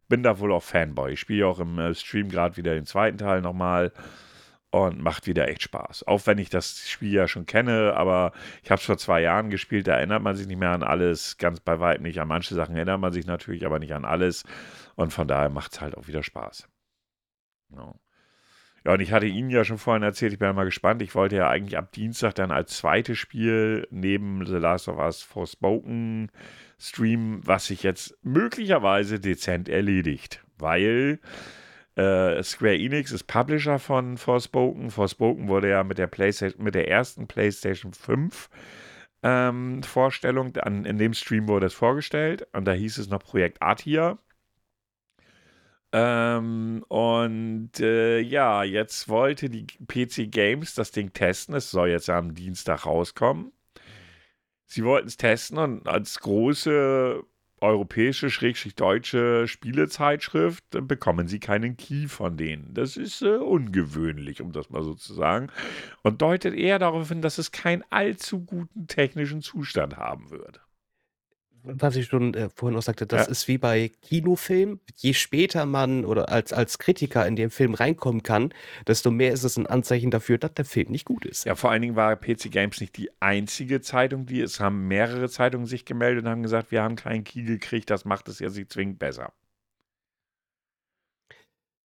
[0.09, 1.13] Bin da wohl auch Fanboy.
[1.13, 3.93] Ich spiele auch im äh, Stream gerade wieder den zweiten Teil nochmal
[4.71, 6.07] und macht wieder echt Spaß.
[6.07, 9.51] Auch wenn ich das Spiel ja schon kenne, aber ich habe es vor zwei Jahren
[9.51, 12.21] gespielt, da erinnert man sich nicht mehr an alles, ganz bei weitem nicht.
[12.21, 14.45] An manche Sachen erinnert man sich natürlich, aber nicht an alles.
[14.95, 16.69] Und von daher macht es halt auch wieder Spaß.
[17.71, 17.95] Ja.
[18.85, 21.01] ja, und ich hatte Ihnen ja schon vorhin erzählt, ich bin ja mal gespannt.
[21.01, 25.23] Ich wollte ja eigentlich ab Dienstag dann als zweites Spiel neben The Last of Us
[25.23, 26.31] Forspoken
[26.79, 31.21] streamen, was sich jetzt möglicherweise dezent erledigt, weil
[31.99, 34.91] äh, Square Enix ist Publisher von Forspoken.
[34.91, 38.49] Forspoken wurde ja mit der, PlayStation, mit der ersten PlayStation 5
[39.25, 43.61] ähm, Vorstellung, an, in dem Stream wurde es vorgestellt und da hieß es noch Projekt
[43.63, 44.19] Artia.
[45.91, 51.55] Ähm, und äh, ja, jetzt wollte die PC Games das Ding testen.
[51.57, 53.53] Es soll jetzt am Dienstag rauskommen.
[54.67, 57.25] Sie wollten es testen und als große
[57.61, 62.75] europäische, schrägstrich deutsche Spielezeitschrift äh, bekommen sie keinen Key von denen.
[62.75, 65.49] Das ist äh, ungewöhnlich, um das mal so zu sagen.
[66.03, 70.61] Und deutet eher darauf hin, dass es keinen allzu guten technischen Zustand haben wird.
[71.75, 73.31] Was ich schon äh, vorhin auch sagte, das Ja.
[73.31, 74.81] ist wie bei Kinofilmen.
[74.97, 78.53] Je später man oder als, als Kritiker in den Film reinkommen kann,
[78.87, 81.45] desto mehr ist es ein Anzeichen dafür, dass der Film nicht gut ist.
[81.45, 85.29] Ja, vor allen Dingen war PC Games nicht die einzige Zeitung, die es haben mehrere
[85.29, 88.49] Zeitungen sich gemeldet und haben gesagt, wir haben keinen Key gekriegt, das macht es ja
[88.49, 89.33] nicht zwingend besser.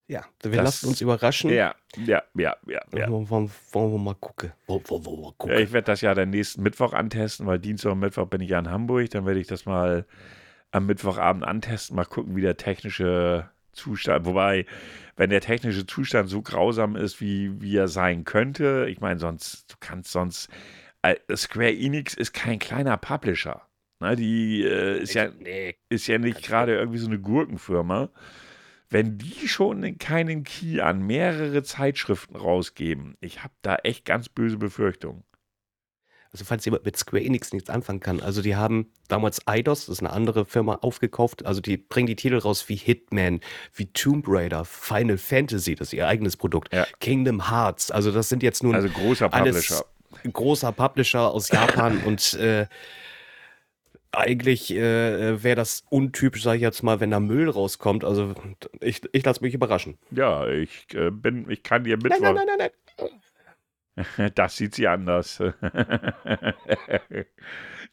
[0.08, 1.50] Ja, wir Das- lassen uns überraschen.
[1.50, 3.10] Ja, ja, ja, ja, ja.
[3.10, 4.52] Wollen, wollen, wollen wir mal gucken.
[4.68, 5.58] Wollen, wollen wir mal Ja, gucken.
[5.60, 8.60] ich werde das ja dann nächsten Mittwoch antesten, weil Dienstag und Mittwoch bin ich ja
[8.60, 9.10] in Hamburg.
[9.12, 10.06] Dann werde ich das mal
[10.72, 14.66] am Mittwochabend antesten, mal gucken, wie der technische Zustand, wobei,
[15.16, 19.72] wenn der technische Zustand so grausam ist, wie, wie er sein könnte, ich meine, sonst,
[19.72, 20.50] du kannst sonst,
[21.02, 23.62] äh, Square Enix ist kein kleiner Publisher.
[24.00, 28.10] Ne, die äh, ist, ja, nee, ist ja nicht gerade irgendwie so eine Gurkenfirma.
[28.94, 34.58] Wenn die schon keinen Key an mehrere Zeitschriften rausgeben, ich habe da echt ganz böse
[34.58, 35.24] Befürchtungen.
[36.32, 38.20] Also falls jemand mit Square Enix nichts anfangen kann.
[38.20, 41.44] Also die haben damals Eidos, das ist eine andere Firma, aufgekauft.
[41.44, 43.40] Also die bringen die Titel raus wie Hitman,
[43.74, 46.86] wie Tomb Raider, Final Fantasy, das ist ihr eigenes Produkt, ja.
[47.00, 47.90] Kingdom Hearts.
[47.90, 49.86] Also das sind jetzt nun also großer Publisher.
[50.32, 52.68] großer Publisher aus Japan und äh,
[54.14, 58.04] eigentlich äh, wäre das untypisch, sage ich jetzt mal, wenn da Müll rauskommt.
[58.04, 58.34] Also
[58.80, 59.98] ich, ich lasse mich überraschen.
[60.12, 62.20] Ja, ich äh, bin, ich kann dir Mittwoch.
[62.22, 63.10] Nein, nein, nein, nein,
[64.18, 64.32] nein.
[64.36, 65.42] Das sieht sie anders.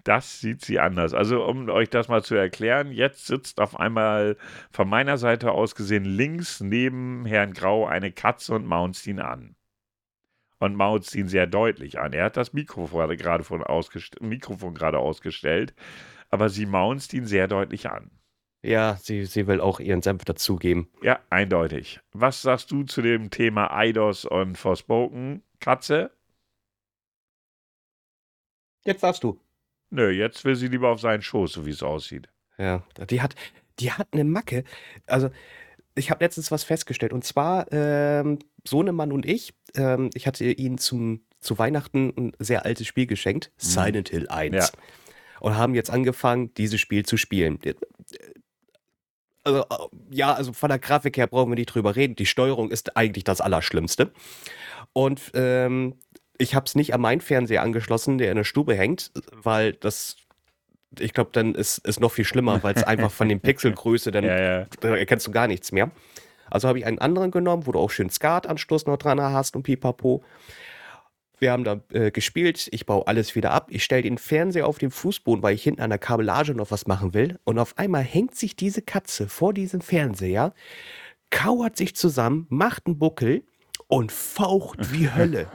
[0.04, 1.12] Das sieht sie anders.
[1.12, 4.36] Also, um euch das mal zu erklären, jetzt sitzt auf einmal
[4.70, 9.56] von meiner Seite aus gesehen links neben Herrn Grau eine Katze und maunzt ihn an.
[10.60, 12.12] Und maunzt ihn sehr deutlich an.
[12.12, 13.64] Er hat das Mikrofon gerade, von
[14.20, 15.74] Mikrofon gerade ausgestellt,
[16.28, 18.10] aber sie maunzt ihn sehr deutlich an.
[18.62, 20.90] Ja, sie, sie will auch ihren Senf dazugeben.
[21.02, 22.00] Ja, eindeutig.
[22.12, 25.42] Was sagst du zu dem Thema Eidos und Forspoken?
[25.60, 26.10] Katze?
[28.84, 29.40] Jetzt darfst du.
[29.88, 32.28] Nö, jetzt will sie lieber auf seinen Schoß, so wie es aussieht.
[32.58, 33.34] Ja, die hat,
[33.78, 34.64] die hat eine Macke.
[35.06, 35.30] Also,
[35.94, 37.12] ich habe letztens was festgestellt.
[37.12, 42.64] Und zwar, ähm, Sohnemann und ich, ähm, ich hatte ihnen zum, zu Weihnachten ein sehr
[42.64, 43.66] altes Spiel geschenkt, mhm.
[43.66, 44.54] Silent Hill 1.
[44.54, 44.68] Ja.
[45.40, 47.58] Und haben jetzt angefangen, dieses Spiel zu spielen.
[49.42, 49.64] Also,
[50.10, 52.14] ja, also von der Grafik her brauchen wir nicht drüber reden.
[52.14, 54.12] Die Steuerung ist eigentlich das Allerschlimmste.
[54.92, 55.94] Und ähm,
[56.36, 60.16] ich habe es nicht an meinen Fernseher angeschlossen, der in der Stube hängt, weil das,
[60.98, 64.24] ich glaube, dann ist es noch viel schlimmer, weil es einfach von den Pixelgröße, dann
[64.24, 64.66] ja, ja.
[64.80, 65.90] Da erkennst du gar nichts mehr.
[66.50, 69.62] Also habe ich einen anderen genommen, wo du auch schön SCART-Anschluss noch dran hast und
[69.62, 70.22] pipapo.
[71.38, 74.76] Wir haben da äh, gespielt, ich baue alles wieder ab, ich stelle den Fernseher auf
[74.76, 77.38] den Fußboden, weil ich hinten an der Kabellage noch was machen will.
[77.44, 80.52] Und auf einmal hängt sich diese Katze vor diesem Fernseher,
[81.30, 83.44] kauert sich zusammen, macht einen Buckel
[83.90, 85.50] und faucht wie Hölle,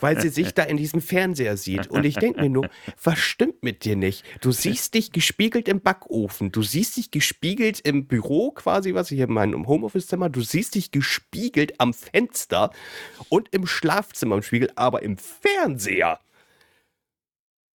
[0.00, 1.88] weil sie sich da in diesem Fernseher sieht.
[1.88, 2.70] Und ich denke mir nur,
[3.02, 4.24] was stimmt mit dir nicht?
[4.40, 9.16] Du siehst dich gespiegelt im Backofen, du siehst dich gespiegelt im Büro quasi, was ich
[9.16, 12.70] hier in meinem Homeoffice-Zimmer, du siehst dich gespiegelt am Fenster
[13.28, 16.20] und im Schlafzimmer im Spiegel, aber im Fernseher,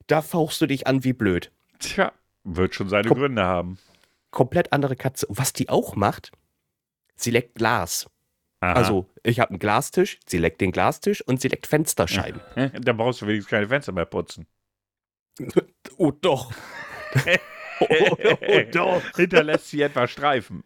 [0.08, 1.52] da fauchst du dich an wie blöd.
[1.80, 2.14] Tja,
[2.46, 3.80] wird schon seine Kom Gründe haben.
[4.32, 5.28] Komplett andere Katze.
[5.28, 6.32] Und was die auch macht,
[7.18, 8.08] sie leckt Glas.
[8.66, 8.74] Aha.
[8.74, 12.42] Also, ich habe einen Glastisch, sie leckt den Glastisch und sie leckt Fensterscheiben.
[12.82, 14.48] da brauchst du wenigstens keine Fenster mehr putzen.
[15.98, 16.52] oh, doch.
[17.80, 19.02] oh, oh, doch.
[19.16, 20.64] Hinterlässt sie etwa Streifen.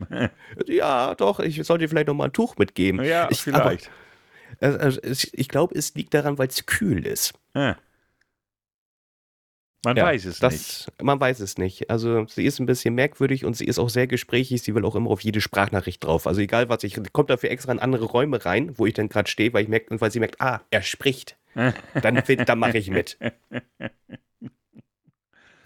[0.66, 1.42] ja, doch.
[1.42, 3.04] Ich sollte vielleicht noch mal ein Tuch mitgeben.
[3.04, 3.92] Ja, ich, vielleicht.
[4.62, 7.34] Aber, also, ich glaube, es liegt daran, weil es kühl ist.
[7.54, 7.76] Ah.
[9.86, 11.02] Man ja, weiß es das, nicht.
[11.02, 11.90] Man weiß es nicht.
[11.90, 14.62] Also sie ist ein bisschen merkwürdig und sie ist auch sehr gesprächig.
[14.62, 16.28] Sie will auch immer auf jede Sprachnachricht drauf.
[16.28, 19.30] Also egal was ich, kommt dafür extra in andere Räume rein, wo ich dann gerade
[19.30, 21.38] stehe, weil ich merke, weil sie merkt, ah, er spricht.
[21.54, 23.18] dann, dann mache ich mit.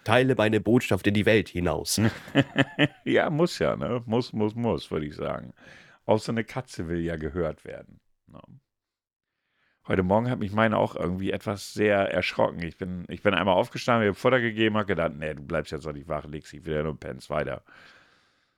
[0.04, 2.00] Teile meine Botschaft in die Welt hinaus.
[3.06, 4.04] ja, muss ja, ne?
[4.06, 5.54] Muss, muss, muss, würde ich sagen.
[6.06, 8.00] Auch so eine Katze will ja gehört werden.
[8.28, 8.42] No.
[9.86, 12.64] Heute Morgen hat mich meine auch irgendwie etwas sehr erschrocken.
[12.64, 15.86] Ich bin, ich bin einmal aufgestanden, habe Futter gegeben, habe gedacht, nee, du bleibst jetzt
[15.86, 17.64] doch nicht wach, legst dich wieder nur pennst weiter.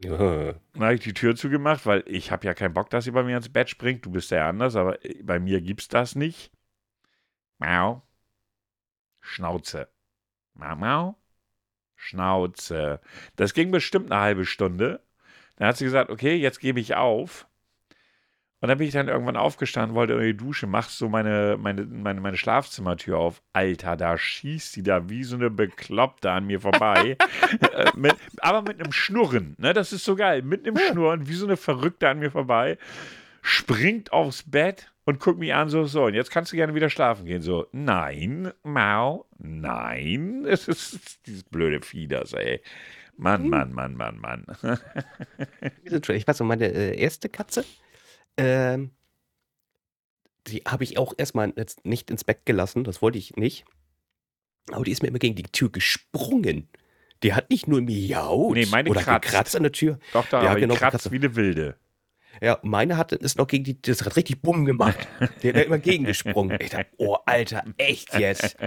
[0.03, 0.17] Ja.
[0.73, 3.23] Dann habe ich die Tür zugemacht, weil ich habe ja keinen Bock, dass sie bei
[3.23, 4.05] mir ins Bett springt.
[4.05, 6.51] Du bist ja anders, aber bei mir gibt's das nicht.
[7.57, 8.03] Mau.
[9.21, 9.89] Schnauze.
[10.53, 11.17] Mau, mau.
[11.95, 13.01] Schnauze.
[13.35, 15.01] Das ging bestimmt eine halbe Stunde.
[15.55, 17.47] Dann hat sie gesagt, okay, jetzt gebe ich auf.
[18.65, 21.86] Und dann bin ich dann irgendwann aufgestanden, wollte in die Dusche, machst so meine, meine,
[21.86, 23.43] meine, meine Schlafzimmertür auf.
[23.54, 27.15] Alter, da schießt sie da wie so eine Bekloppte an mir vorbei.
[27.62, 29.73] äh, mit, aber mit einem Schnurren, ne?
[29.73, 30.41] Das ist so geil.
[30.41, 32.80] Mit einem Schnurren, wie so eine Verrückte an mir vorbei.
[33.43, 36.89] Springt aufs Bett und guckt mich an, so, so, und jetzt kannst du gerne wieder
[36.89, 37.44] schlafen gehen.
[37.44, 40.44] So, nein, Mau, nein.
[40.50, 42.63] Es ist dieses blöde das, ey.
[43.15, 43.50] Mann, hm.
[43.52, 44.46] Mann, Mann, Mann, Mann.
[45.83, 47.63] ich weiß noch, meine äh, erste Katze,
[48.38, 48.92] ähm,
[50.48, 53.65] die habe ich auch erstmal jetzt nicht ins Bett gelassen, das wollte ich nicht.
[54.71, 56.69] Aber die ist mir immer gegen die Tür gesprungen.
[57.23, 59.23] Die hat nicht nur miaut nee, meine oder kratzt.
[59.23, 60.00] gekratzt an der Tür.
[60.13, 61.77] Doch, da, ja, genau, kratzt wie eine Wilde.
[62.42, 65.08] Ja, meine hat ist noch gegen die, das hat richtig Bumm gemacht.
[65.44, 66.58] Der hat immer gegengesprungen.
[66.60, 68.58] Ich dachte, oh Alter, echt jetzt?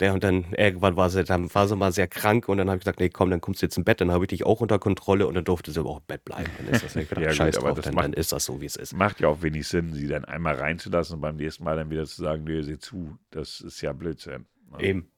[0.00, 2.78] Ja, und dann irgendwann war sie, dann war sie mal sehr krank und dann habe
[2.78, 4.60] ich gesagt, nee, komm, dann kommst du jetzt im Bett, dann habe ich dich auch
[4.60, 6.50] unter Kontrolle und dann durfte sie aber auch im Bett bleiben.
[6.58, 8.32] Dann ist das, ich gedacht, Ja, gut, scheiß aber drauf, das dann, macht- dann ist
[8.32, 8.94] das so, wie es ist.
[8.94, 12.04] Macht ja auch wenig Sinn, sie dann einmal reinzulassen und beim nächsten Mal dann wieder
[12.04, 13.16] zu sagen, nö, sieh zu.
[13.30, 14.46] Das ist ja Blödsinn.
[14.72, 14.82] ne?
[14.84, 15.08] Eben.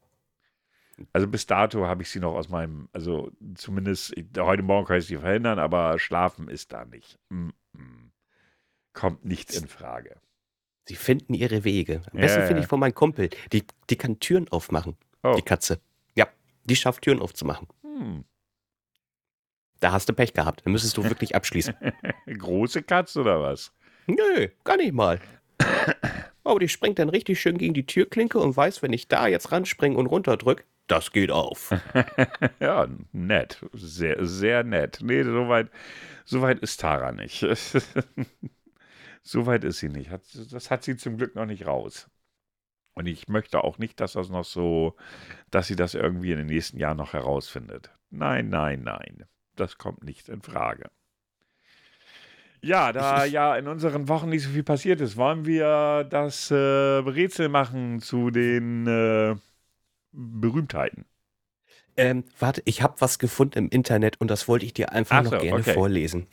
[1.12, 5.06] Also bis dato habe ich sie noch aus meinem, also zumindest, heute Morgen kann ich
[5.06, 7.18] sie verhindern, aber schlafen ist da nicht.
[7.28, 8.10] Mm -mm.
[8.94, 10.20] Kommt nicht in Frage.
[10.88, 12.02] Sie finden ihre Wege.
[12.12, 12.46] Am besten ja.
[12.46, 13.28] finde ich von meinem Kumpel.
[13.52, 15.34] Die, die kann Türen aufmachen, Oh.
[15.36, 15.80] die Katze.
[16.14, 16.28] Ja,
[16.64, 17.66] die schafft Türen aufzumachen.
[17.82, 18.24] Hm.
[19.80, 20.62] Da hast du Pech gehabt.
[20.64, 21.74] Dann müsstest du wirklich abschließen.
[22.38, 23.72] Große Katze oder was?
[24.06, 25.20] Nö, gar nicht mal.
[26.44, 29.52] Aber die springt dann richtig schön gegen die Türklinke und weiß, wenn ich da jetzt
[29.52, 31.74] ranspringe und runterdrück, das geht auf.
[32.60, 33.64] Ja, nett.
[33.72, 34.98] Sehr, sehr nett.
[35.02, 35.70] Nee, soweit
[36.24, 37.40] so weit ist Tara nicht.
[39.22, 40.10] so weit ist sie nicht.
[40.10, 42.10] Hat, das hat sie zum Glück noch nicht raus.
[42.94, 44.96] Und ich möchte auch nicht, dass das noch so,
[45.50, 47.90] dass sie das irgendwie in den nächsten Jahren noch herausfindet.
[48.10, 49.26] Nein, nein, nein.
[49.54, 50.90] Das kommt nicht in Frage.
[52.62, 56.54] Ja, da ja in unseren Wochen nicht so viel passiert ist, wollen wir das äh,
[56.56, 59.36] Rätsel machen zu den äh,
[60.16, 61.04] Berühmtheiten.
[61.96, 65.24] Ähm, warte, ich habe was gefunden im Internet und das wollte ich dir einfach Ach
[65.24, 65.74] noch so, gerne okay.
[65.74, 66.26] vorlesen.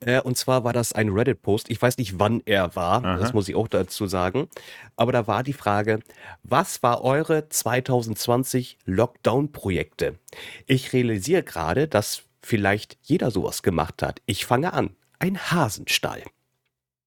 [0.00, 1.70] Äh, und zwar war das ein Reddit-Post.
[1.70, 3.16] Ich weiß nicht, wann er war, Aha.
[3.18, 4.48] das muss ich auch dazu sagen.
[4.96, 6.00] Aber da war die Frage,
[6.42, 10.18] was war eure 2020 Lockdown-Projekte?
[10.66, 14.20] Ich realisiere gerade, dass vielleicht jeder sowas gemacht hat.
[14.26, 14.90] Ich fange an.
[15.18, 16.22] Ein Hasenstall.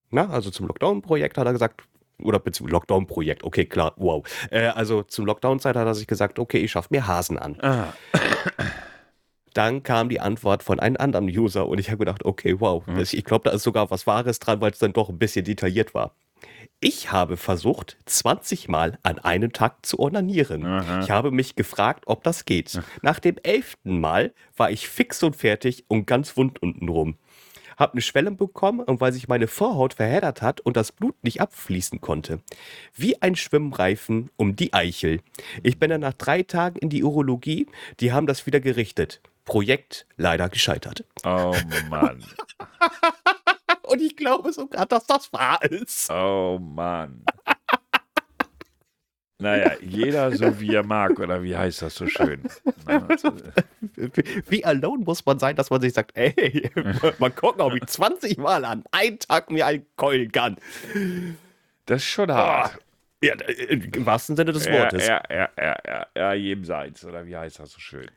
[0.10, 1.84] Na, also zum Lockdown-Projekt hat er gesagt,
[2.22, 4.24] oder beziehungsweise Lockdown-Projekt, okay, klar, wow.
[4.52, 7.58] Äh, also zum Lockdown-Zeit hat er sich gesagt, okay, ich schaffe mir Hasen an.
[7.62, 7.94] Ah,
[9.54, 13.00] Dann kam die Antwort von einem anderen User und ich habe gedacht, okay, wow, Mhm.
[13.00, 15.94] ich glaube, da ist sogar was Wahres dran, weil es dann doch ein bisschen detailliert
[15.94, 16.14] war.
[16.82, 20.66] Ich habe versucht, 20 Mal an einem Tag zu onanieren.
[20.66, 21.00] Aha.
[21.00, 22.82] Ich habe mich gefragt, ob das geht.
[23.02, 27.16] Nach dem elften Mal war ich fix und fertig und ganz wund untenrum.
[27.78, 31.42] Hab eine Schwelle bekommen und weil sich meine Vorhaut verheddert hat und das Blut nicht
[31.42, 32.40] abfließen konnte.
[32.96, 35.22] Wie ein Schwimmreifen um die Eichel.
[35.64, 37.68] Ich bin dann nach drei Tagen in die Urologie,
[38.00, 39.22] die haben das wieder gerichtet.
[39.46, 41.06] Projekt leider gescheitert.
[41.24, 41.56] oh
[41.90, 42.24] Mann.
[43.84, 46.10] Und ich glaube sogar, dass das wahr ist.
[46.10, 47.24] Oh Mann.
[49.38, 52.42] Naja, jeder so wie er mag, oder wie heißt das so schön?
[52.86, 53.34] Also,
[54.48, 56.70] Wie alone muss man sein, dass man sich sagt, ey,
[57.20, 60.58] mal gucken, ob ich 20 Mal an einen Tag mir einen keulen kann.
[61.86, 62.80] Das ist schon hart.
[63.22, 65.08] Ja, äh, im wahrsten Sinne des Wortes.
[65.08, 68.10] ja, ja, ja, ja, ja, jedem seins, oder wie heißt das so schön?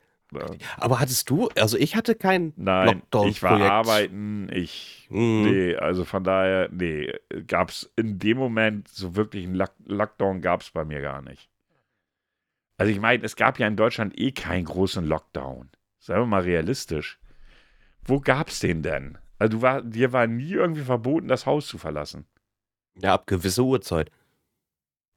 [0.76, 5.43] Aber hattest du, also ich hatte kein Nein, ich war arbeiten, ich, Mhm.
[5.43, 7.12] nee, also von daher, nee,
[7.47, 11.22] gab es in dem Moment so wirklich einen Lock Lockdown gab es bei mir gar
[11.22, 11.49] nicht.
[12.76, 15.70] Also ich meine, es gab ja in Deutschland eh keinen großen Lockdown.
[15.99, 17.18] Seien wir mal realistisch.
[18.05, 19.18] Wo gab's den denn?
[19.39, 22.26] Also du war, dir war nie irgendwie verboten, das Haus zu verlassen.
[22.97, 24.11] Ja, ab gewisse Uhrzeit.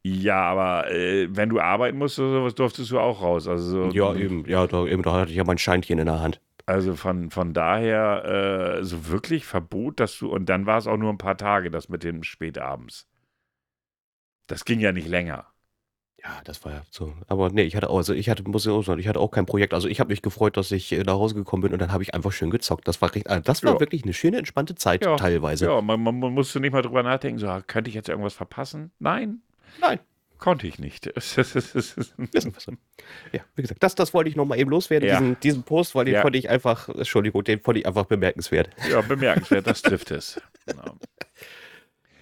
[0.03, 3.47] Ja, aber äh, wenn du arbeiten musst oder sowas, durftest du auch raus.
[3.47, 6.19] Also, so- Ja, eben, ja, da, eben, da hatte ich ja mein Scheinchen in der
[6.21, 6.41] Hand.
[6.65, 10.97] Also von, von daher äh, so wirklich Verbot, dass du, und dann war es auch
[10.97, 13.07] nur ein paar Tage, das mit dem Spätabends.
[14.47, 15.45] Das ging ja nicht länger.
[16.23, 17.13] Ja, das war ja so.
[17.27, 19.31] Aber nee, ich hatte auch, also ich hatte, muss ich auch sagen, ich hatte auch
[19.31, 19.73] kein Projekt.
[19.73, 22.03] Also ich habe mich gefreut, dass ich äh, nach Hause gekommen bin und dann habe
[22.03, 22.87] ich einfach schön gezockt.
[22.87, 23.79] Das war, recht, äh, das war Ja.
[23.79, 25.65] wirklich eine schöne, entspannte Zeit Ja, teilweise.
[25.65, 28.91] Ja, man, man, musste nicht mal drüber nachdenken, so, könnte ich jetzt irgendwas verpassen?
[28.99, 29.41] Nein,
[29.79, 29.99] Nein.
[30.37, 31.05] konnte ich nicht.
[33.31, 35.19] Ja, wie gesagt, das, das wollte ich nochmal eben loswerden, Ja.
[35.19, 36.21] diesen, diesen Post, weil den Ja.
[36.21, 38.69] fand ich einfach, Entschuldigung, den fand ich einfach bemerkenswert.
[38.89, 40.39] ja, bemerkenswert, das trifft es.
[40.65, 40.95] Genau.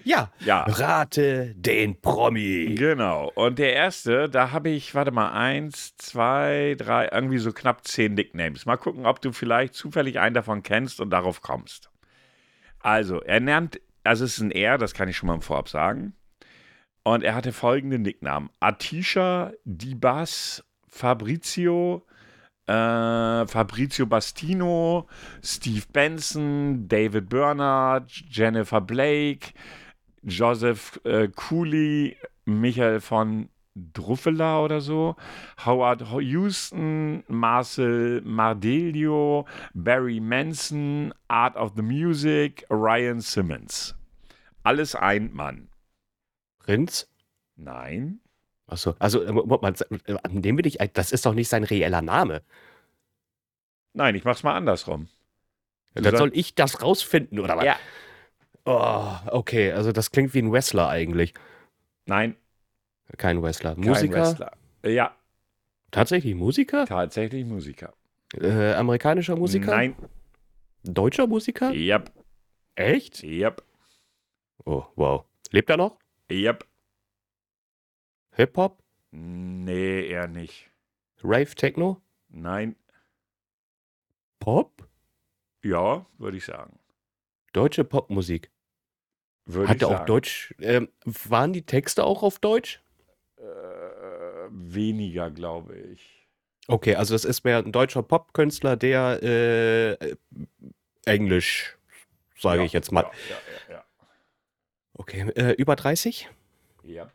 [0.05, 0.63] Ja, Ja.
[0.63, 2.73] rate den Promi.
[2.77, 3.29] Genau.
[3.35, 8.13] Und der erste, da habe ich, warte mal, eins, zwei, drei, irgendwie so knapp zehn
[8.13, 8.65] Nicknames.
[8.65, 11.89] Mal gucken, ob du vielleicht zufällig einen davon kennst und darauf kommst.
[12.79, 15.67] Also, er nennt, also es ist ein R, das kann ich schon mal im Vorab
[15.67, 16.13] sagen.
[17.03, 22.05] Und er hatte folgende Nicknamen: Atisha, Dibas, Fabrizio,
[22.67, 25.07] äh, Fabrizio Bastino,
[25.43, 29.53] Steve Benson, David Bernard, Jennifer Blake,
[30.23, 35.15] Joseph äh, Cooley, Michael von Druffela oder so,
[35.65, 43.95] Howard Houston, Marcel Mardelio, Barry Manson, Art of the Music, Ryan Simmons.
[44.63, 45.68] Alles ein Mann.
[46.73, 47.09] Prinz?
[47.55, 48.19] Nein.
[48.67, 49.29] Achso, also, äh,
[50.05, 52.43] äh, nehmen wir dich, das ist doch nicht sein reeller Name.
[53.93, 55.07] Nein, ich mach's mal andersrum.
[55.95, 57.65] Dann soll- ich das rausfinden, oder was?
[57.65, 57.79] Ja.
[58.65, 61.33] Oh, okay, also das klingt wie ein Wrestler eigentlich.
[62.05, 62.35] Nein,
[63.17, 63.73] Kein Wrestler.
[63.73, 64.15] kein Musiker?
[64.21, 64.51] Wrestler.
[64.85, 65.15] Ja,
[65.89, 66.85] Tatsächlich Musiker?
[66.85, 67.95] tatsächlich Musiker.
[68.39, 69.71] Äh, amerikanischer Musiker?
[69.71, 69.95] Nein.
[70.83, 71.71] Deutscher Musiker?
[71.73, 72.11] Yep,
[72.75, 73.23] Echt?
[73.23, 73.63] yep,
[74.65, 75.25] Oh, wow.
[75.49, 75.97] Lebt er noch?
[76.31, 76.65] Yep.
[78.35, 78.81] Hip-Hop?
[79.11, 80.69] Nee, eher nicht.
[81.23, 82.01] Rave, Techno?
[82.29, 82.75] Nein.
[84.39, 84.87] Pop?
[85.63, 86.79] Ja, würde ich sagen.
[87.53, 88.51] Deutsche Popmusik.
[89.45, 90.05] Würde Hat ich er auch sagen.
[90.05, 90.53] Deutsch?
[90.59, 92.81] Ähm, waren die Texte auch auf Deutsch?
[93.37, 93.41] Äh,
[94.51, 96.27] weniger, glaube ich.
[96.67, 100.15] Okay, also das ist mehr ein deutscher Popkünstler, der äh,
[101.05, 101.77] Englisch,
[102.37, 103.01] sage Ja, ich jetzt mal.
[103.01, 103.11] Ja,
[103.67, 103.85] ja, ja.
[104.99, 106.29] Okay, äh, über 30?
[106.83, 107.09] ja.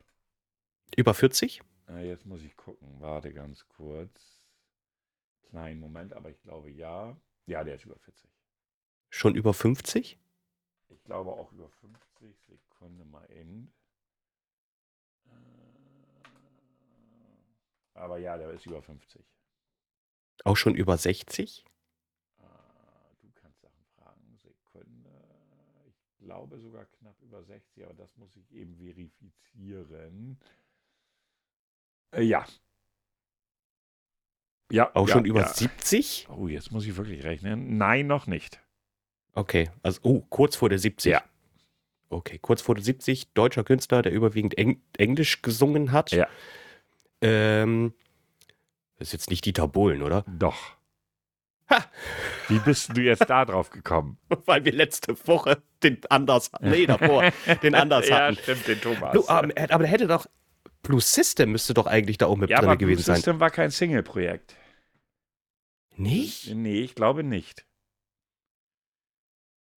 [0.96, 1.60] Über 40?
[1.88, 2.88] Äh, Jetzt muss ich gucken.
[3.00, 4.40] Warte ganz kurz.
[5.50, 7.14] Kleinen Moment, aber ich glaube ja.
[7.46, 8.30] Ja, der ist über 40.
[9.10, 10.18] Schon über 50?
[10.88, 12.34] Ich glaube auch über 50.
[12.46, 13.70] Sekunde mal eben.
[15.26, 15.30] Äh,
[17.94, 19.22] Aber ja, der ist über 50.
[20.44, 21.64] Auch schon über 60?
[22.38, 22.42] Äh,
[23.20, 24.38] Du kannst Sachen fragen.
[24.38, 25.10] Sekunde.
[25.86, 30.38] Ich glaube sogar knapp über 60, aber das muss ich eben verifizieren.
[32.12, 32.46] Äh, Ja.
[34.70, 34.90] Ja.
[34.94, 35.48] Auch ja, schon über ja.
[35.48, 36.28] 70?
[36.30, 37.76] Oh, jetzt muss ich wirklich rechnen.
[37.76, 38.60] Nein, noch nicht.
[39.34, 41.12] Okay, also oh, kurz vor der 70.
[41.12, 41.22] Ja.
[42.08, 46.12] Okay, kurz vor der 70, deutscher Künstler, der überwiegend Eng Englisch gesungen hat.
[46.12, 46.28] Ja.
[47.20, 47.94] Ähm,
[48.96, 50.24] das ist jetzt nicht Dieter Bohlen, oder?
[50.28, 50.76] Doch.
[51.70, 51.84] Ha!
[52.48, 54.18] Wie bist du jetzt da drauf gekommen?
[54.46, 57.30] Weil wir letzte Woche den anders, nee, davor,
[57.62, 58.36] den anders ja, hatten.
[58.36, 59.12] stimmt, den Thomas.
[59.12, 60.26] Blue, aber, aber der hätte doch,
[60.82, 63.16] Blue System müsste doch eigentlich da auch mit ja, drin aber Blue gewesen sein.
[63.16, 64.56] System war kein Single-Projekt.
[65.96, 66.54] Nicht?
[66.54, 67.66] Nee, ich glaube nicht.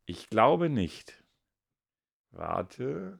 [0.05, 1.23] Ich glaube nicht.
[2.31, 3.19] Warte.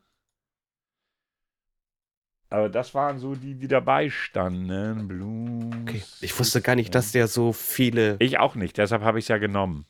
[2.50, 5.08] Aber das waren so die, die dabei standen.
[5.08, 5.76] Blues.
[5.82, 6.04] Okay.
[6.22, 8.18] Ich wusste gar nicht, dass der so viele.
[8.20, 9.86] Ich auch nicht, deshalb habe ich es ja genommen.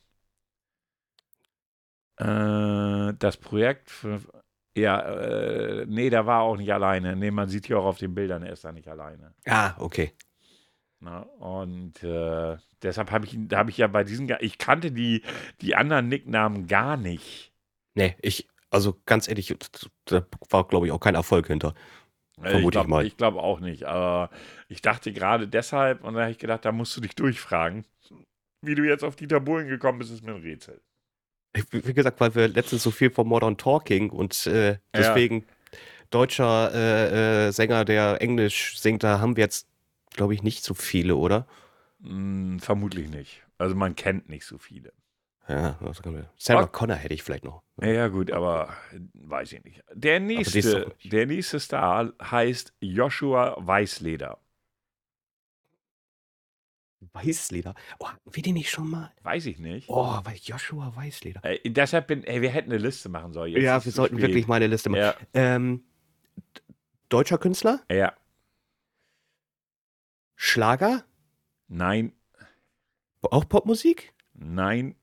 [2.18, 4.22] Äh, das Projekt, für,
[4.78, 7.16] ja, äh, nee, der war auch nicht alleine.
[7.16, 9.34] Nee, man sieht hier auch auf den Bildern, er ist da nicht alleine.
[9.46, 10.14] Ah, okay.
[11.02, 14.92] Na, und äh, deshalb habe ich, ihn- da habe ich ja bei diesen, ich kannte
[14.92, 15.24] die,
[15.62, 17.52] die anderen Nicknamen gar nicht.
[17.96, 19.56] Nee, ich, also ganz ehrlich,
[20.06, 21.74] da war, glaube ich, auch kein Erfolg hinter.
[22.42, 23.06] Äh, Vermute ich glaube mal.
[23.06, 23.86] ich glaub auch nicht.
[23.86, 24.30] Aber
[24.68, 27.86] ich dachte gerade deshalb, und da habe ich gedacht, da musst du dich durchfragen.
[28.62, 30.82] Wie du jetzt auf Dieter Bohlen gekommen bist, ist mir ein Rätsel.
[31.72, 35.46] Wie gesagt, weil wir letztens so viel von Modern Talking und äh, deswegen
[36.10, 39.68] deutscher äh, äh, Sänger, der Englisch singt, da haben wir jetzt,
[40.12, 41.48] glaube ich, nicht so viele, oder?
[42.02, 43.44] Hm, vermutlich nicht.
[43.58, 44.92] Also man kennt nicht so viele.
[45.48, 46.30] Ja, was können wir?
[46.38, 46.72] Sarah Okay.
[46.72, 47.62] Connor hätte ich vielleicht noch.
[47.80, 49.84] Ja, ja, gut, aber äh, weiß ich nicht.
[49.94, 50.58] Der nächste,
[50.98, 54.40] nicht- der nächste Star heißt Joshua Weißleder.
[57.14, 57.76] Weißleder.
[58.00, 59.14] Oh, hatten wir den nicht schon mal?
[59.22, 59.88] Weiß ich nicht.
[59.90, 61.42] Oh, weil Joshua Weißleder.
[61.44, 63.52] Äh, deshalb bin, ey, wir hätten eine Liste machen sollen.
[63.54, 64.30] Jetzt ja, wir sollten spät.
[64.30, 65.02] wirklich mal eine Liste machen.
[65.02, 65.84] Ja, Ähm,
[67.10, 67.82] deutscher Künstler?
[67.92, 68.14] ja,
[70.36, 71.04] Schlager?
[71.68, 72.14] nein,
[73.22, 74.14] Auch Popmusik?
[74.34, 74.96] nein,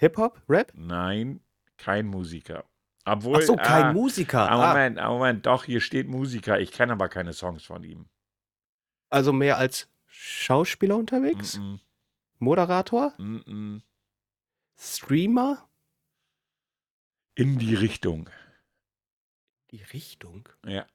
[0.00, 0.40] Hip-Hop?
[0.48, 0.72] Rap?
[0.74, 1.40] nein,
[1.76, 2.64] kein Musiker.
[3.04, 4.50] Obwohl, Ach so, kein ah, Musiker.
[4.50, 6.58] Ah, Ah, Moment, ah, Moment, doch, hier steht Musiker.
[6.58, 8.08] Ich kenne aber keine Songs von ihm.
[9.10, 11.58] also mehr als Schauspieler unterwegs?
[11.58, 11.76] Mm
[12.42, 13.12] Moderator?
[13.18, 13.82] -mm, mm -mm.
[14.78, 15.68] Streamer?
[17.34, 18.30] In die Richtung.
[19.70, 20.48] Die Richtung.
[20.64, 20.86] Ja.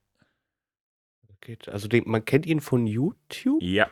[1.41, 3.61] Geht, also den, man kennt ihn von YouTube?
[3.61, 3.87] Ja.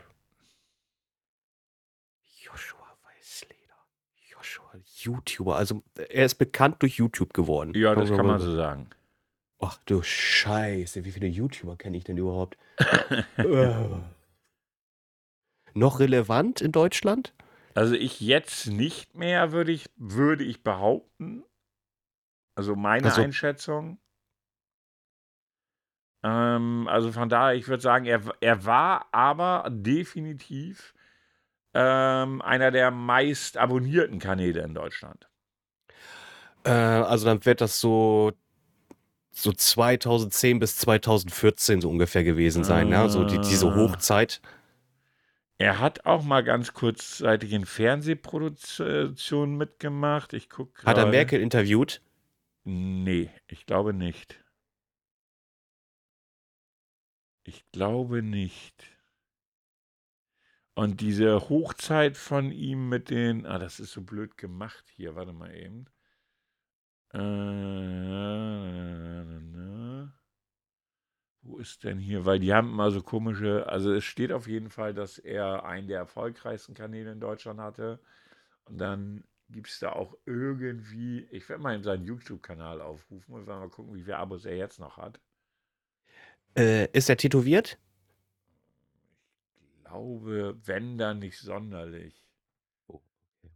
[2.42, 3.78] Joshua Weißleder.
[4.28, 4.72] Joshua,
[5.04, 5.56] YouTuber.
[5.56, 7.72] Also er ist bekannt durch YouTube geworden.
[7.74, 8.88] Ja, das kann man so sagen.
[9.60, 12.56] Ach du Scheiße, wie viele YouTuber kenne ich denn überhaupt?
[13.36, 13.74] Äh.
[15.74, 17.32] Noch relevant in Deutschland?
[17.74, 21.42] Also ich jetzt nicht mehr, würde ich, würde ich behaupten.
[22.56, 23.98] Also meine Also- Einschätzung.
[26.24, 30.94] Ähm, also von daher, ich würde sagen, er, er war aber definitiv
[31.74, 35.28] ähm, einer der meist abonnierten Kanäle in Deutschland.
[36.64, 38.32] Äh, also dann wird das so,
[39.32, 43.08] so 2010 bis 2014 so ungefähr gewesen sein, ne?
[43.10, 43.76] So die, diese Ah.
[43.76, 44.40] Hochzeit.
[45.58, 50.32] Er hat auch mal ganz kurzzeitig in Fernsehproduktionen mitgemacht.
[50.32, 52.02] Ich gucke Hat er Merkel interviewt?
[52.64, 54.42] Nee, ich glaube nicht.
[57.44, 58.93] Ich glaube nicht.
[60.74, 65.32] Und diese Hochzeit von ihm mit den, ah, das ist so blöd gemacht hier, warte
[65.32, 65.86] mal eben.
[67.12, 67.18] Äh,
[71.42, 72.24] wo ist denn hier?
[72.24, 75.86] Weil die haben immer so komische, also es steht auf jeden Fall, dass er einen
[75.86, 78.00] der erfolgreichsten Kanäle in Deutschland hatte.
[78.64, 83.46] Und dann gibt es da auch irgendwie, ich werde mal in seinen YouTube-Kanal aufrufen und
[83.46, 85.20] mal gucken, wie viele Abos er jetzt noch hat.
[86.56, 87.78] Äh, ist er tätowiert?
[89.84, 92.24] Ich glaube, wenn dann nicht sonderlich.
[92.88, 93.02] Oh,
[93.44, 93.52] okay.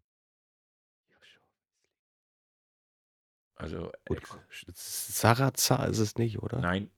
[3.57, 4.39] Also, Gut, ex-
[4.75, 6.61] Sarazar ist es nicht, oder?
[6.63, 6.91] nein,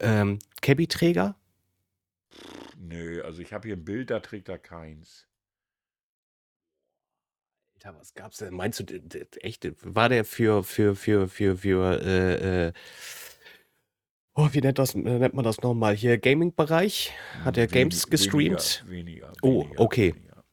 [0.00, 1.36] Ähm, Cabby-Träger?
[2.74, 5.26] nö, also ich habe hier ein Bild, da trägt er keins.
[7.74, 8.54] Alter, was gab's denn?
[8.54, 8.84] Meinst du,
[9.40, 12.72] echt, war der für, für, für, für, für, äh, äh,
[14.34, 15.94] oh, wie nennt, das, äh, nennt man das nochmal?
[15.94, 17.12] Hier, Gaming-Bereich?
[17.44, 18.84] Hat er Wenig- Games gestreamt?
[18.86, 19.32] Weniger, weniger.
[19.42, 20.14] Oh, weniger, okay.
[20.14, 20.44] Weniger.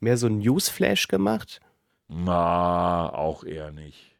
[0.00, 1.60] Mehr so ein Newsflash gemacht?
[2.08, 4.16] Na, auch eher nicht.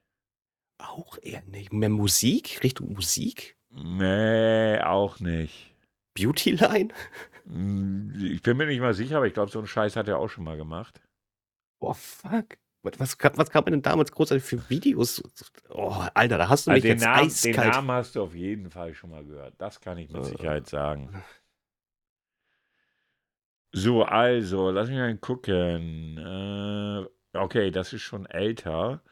[0.78, 1.72] Auch eher nicht.
[1.72, 2.62] Mehr Musik?
[2.62, 3.56] Richtung Musik?
[3.70, 5.74] Nee, auch nicht.
[6.14, 6.88] Beautyline?
[7.46, 10.18] Hm, Ich bin mir nicht mal sicher, aber ich glaube, so einen Scheiß hat er
[10.18, 11.00] auch schon mal gemacht.
[11.80, 12.56] Oh, fuck.
[12.82, 13.16] Was, was,
[13.66, 15.22] man denn damals großartig für Videos?
[15.68, 17.72] Oh, Alter, da hast du Also mich den, jetzt Namen, den eiskalt.
[17.74, 19.54] Namen hast du auf jeden Fall schon mal gehört.
[19.58, 20.24] Das kann ich mit Äh.
[20.24, 21.22] Sicherheit sagen.
[23.72, 26.18] So, also, lass mich mal gucken.
[26.18, 29.02] Äh, okay, das ist schon älter.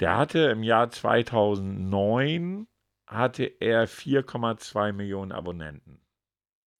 [0.00, 2.66] Der hatte im Jahr 2009
[3.06, 6.00] hatte er 4,2 Millionen Abonnenten.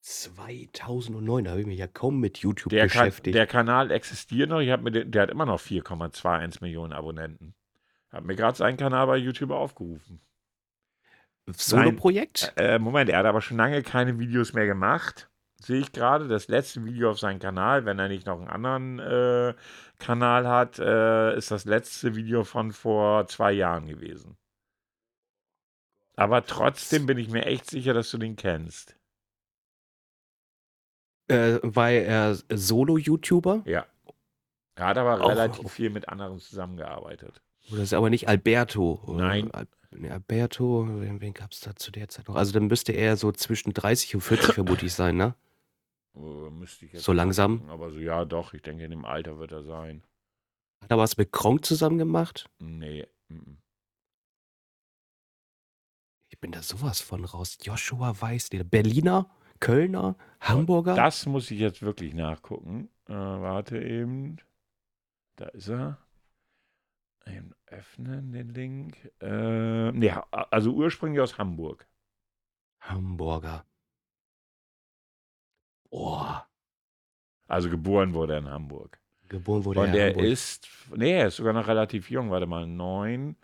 [0.05, 3.35] 2009, da habe ich mich ja kaum mit YouTube Der, beschäftigt.
[3.35, 4.61] der Kanal existiert noch.
[4.61, 7.55] Ich hab mir den, der hat immer noch 4,21 Millionen Abonnenten.
[8.11, 10.21] Hab mir gerade seinen Kanal bei YouTube aufgerufen.
[11.47, 12.53] Solo-Projekt?
[12.57, 15.31] Äh, Moment, er hat aber schon lange keine Videos mehr gemacht.
[15.59, 16.29] Sehe ich gerade.
[16.29, 19.55] Das letzte Video auf seinem Kanal, wenn er nicht noch einen anderen äh,
[19.99, 24.37] Kanal hat, äh, ist das letzte Video von vor zwei Jahren gewesen.
[26.15, 28.97] Aber trotzdem bin ich mir echt sicher, dass du den kennst.
[31.29, 33.62] Äh, war er Solo-YouTuber?
[33.64, 33.87] Ja.
[34.77, 37.41] Er hat aber Auch- relativ viel mit anderen zusammengearbeitet.
[37.72, 39.01] Oder ist aber nicht Alberto?
[39.07, 39.51] Oder Nein.
[39.53, 39.66] Al
[40.11, 42.35] Alberto, wen, gab es da zu der Zeit noch?
[42.35, 45.37] Also dann müsste er so zwischen 30 und 40 vermutlich sein, ne?
[46.16, 47.59] Äh, müsste ich jetzt So langsam?
[47.61, 48.55] gucken, Aber so, ja, doch.
[48.55, 50.03] Ich denke, in dem Alter wird er sein.
[50.83, 52.51] Hat er was mit Kronk zusammen gemacht?
[52.59, 53.07] Nee.
[56.29, 57.57] Ich bin da sowas von raus.
[57.62, 59.31] Joshua Weiß, der Berliner,
[59.61, 60.95] Kölner, Hamburger.
[60.95, 62.89] Das muss ich jetzt wirklich nachgucken.
[63.09, 64.37] Äh, warte eben.
[65.37, 65.99] Da ist er.
[67.27, 69.11] Eben öffnen den Link.
[69.21, 71.87] Äh, nee, also ursprünglich aus Hamburg.
[72.81, 73.65] Hamburger.
[75.91, 76.47] Boah.
[77.47, 78.99] Also geboren wurde er in Hamburg.
[79.29, 80.25] Geboren wurde Und er in er Hamburg.
[80.27, 82.31] ist, nee, er ist sogar noch relativ jung.
[82.31, 83.37] Warte mal, neun.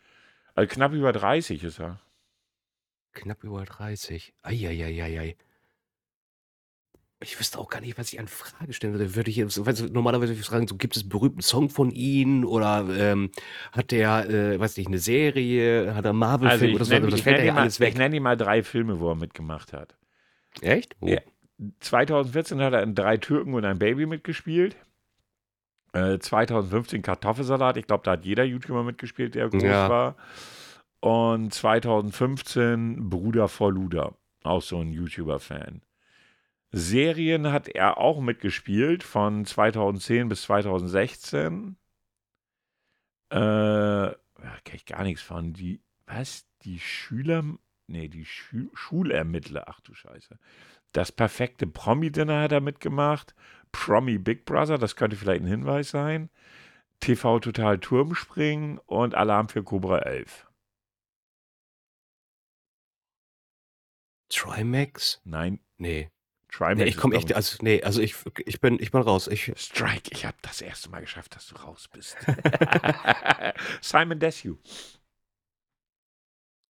[0.54, 2.00] Also knapp über 30 ist er.
[3.12, 4.34] Knapp über 30.
[4.42, 5.36] Eieieiei.
[7.22, 9.14] Ich wüsste auch gar nicht, was ich an Frage stellen würde.
[9.14, 11.68] Würde ich jetzt, weißt du, normalerweise würde ich fragen, so, gibt es einen berühmten Song
[11.68, 13.30] von ihm oder ähm,
[13.72, 16.92] hat der, äh, weiß nicht, eine Serie, hat er einen Also Marvel-Film ich oder so?
[16.94, 17.98] nenne Das ich fällt nenn ja dir mal, alles ich weg.
[17.98, 19.96] nenn dir mal drei Filme, wo er mitgemacht hat.
[20.62, 20.96] Echt?
[21.00, 21.08] Oh.
[21.08, 21.20] Ja.
[21.80, 24.76] 2014 hat er in Drei Türken und ein Baby mitgespielt.
[25.92, 27.76] Äh, 2015 Kartoffelsalat.
[27.76, 29.88] Ich glaube, da hat jeder YouTuber mitgespielt, der groß Ja.
[29.90, 30.16] war.
[31.00, 34.14] Und 2015 Bruder vor Luder.
[34.42, 35.82] Auch so ein YouTuber-Fan.
[36.72, 41.76] Serien hat er auch mitgespielt von 2010 bis 2016.
[43.30, 44.16] Äh, da
[44.64, 45.52] kenne ich gar nichts von.
[45.52, 46.46] Die, was?
[46.62, 47.44] Die Schüler,
[47.86, 49.64] nee, die Schu Schulermittler.
[49.68, 50.38] Ach du Scheiße.
[50.92, 53.34] Das perfekte Promi-Dinner hat er mitgemacht.
[53.72, 56.30] Promi Big Brother, das könnte vielleicht ein Hinweis sein.
[57.00, 60.46] TV Total Turmspringen und Alarm für Cobra 11.
[64.28, 65.20] Trimax?
[65.24, 66.10] Nein, Nee.
[66.52, 66.78] Trimax.
[66.78, 69.28] nee ich komme echt, also, nee, also ich, ich bin, ich bin raus.
[69.28, 72.16] Ich, ich, Strike, ich habe das erste Mal geschafft, dass du raus bist.
[73.80, 74.58] Simon Desue.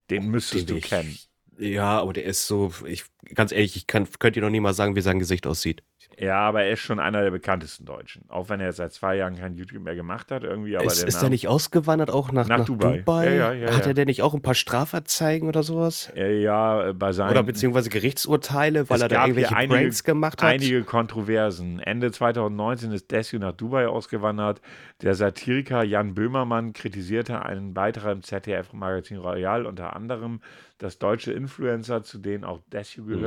[0.10, 1.18] Den müsstest Den du ich- kennen.
[1.58, 4.74] ja, aber der ist so, ich, ganz ehrlich, ich kann, könnt ihr noch nie mal
[4.74, 5.84] sagen, wie sein Gesicht aussieht.
[6.20, 8.24] Ja, aber er ist schon einer der bekanntesten Deutschen.
[8.28, 10.76] Auch wenn er seit zwei Jahren kein YouTube mehr gemacht hat, irgendwie.
[10.76, 12.98] Aber ist der ist er nicht ausgewandert auch nach, Nach nach, Dubai.
[12.98, 13.26] Dubai?
[13.36, 16.12] Ja, ja, ja, Hat er denn nicht auch ein paar Strafanzeigen oder sowas?
[16.16, 17.30] Ja, bei seinen.
[17.32, 20.50] Oder beziehungsweise Gerichtsurteile, weil er da irgendwelche einige- Pranks gemacht hat?
[20.50, 21.80] Einige Kontroversen.
[21.80, 24.62] Ende 2019 ist Desue nach Dubai ausgewandert.
[25.04, 30.42] Der Satiriker Jan Böhmermann kritisierte einen Beitrag im ZDF-Magazin Royal unter anderem,
[30.80, 33.22] dass deutsche Influencer, zu denen auch Desue Mhm.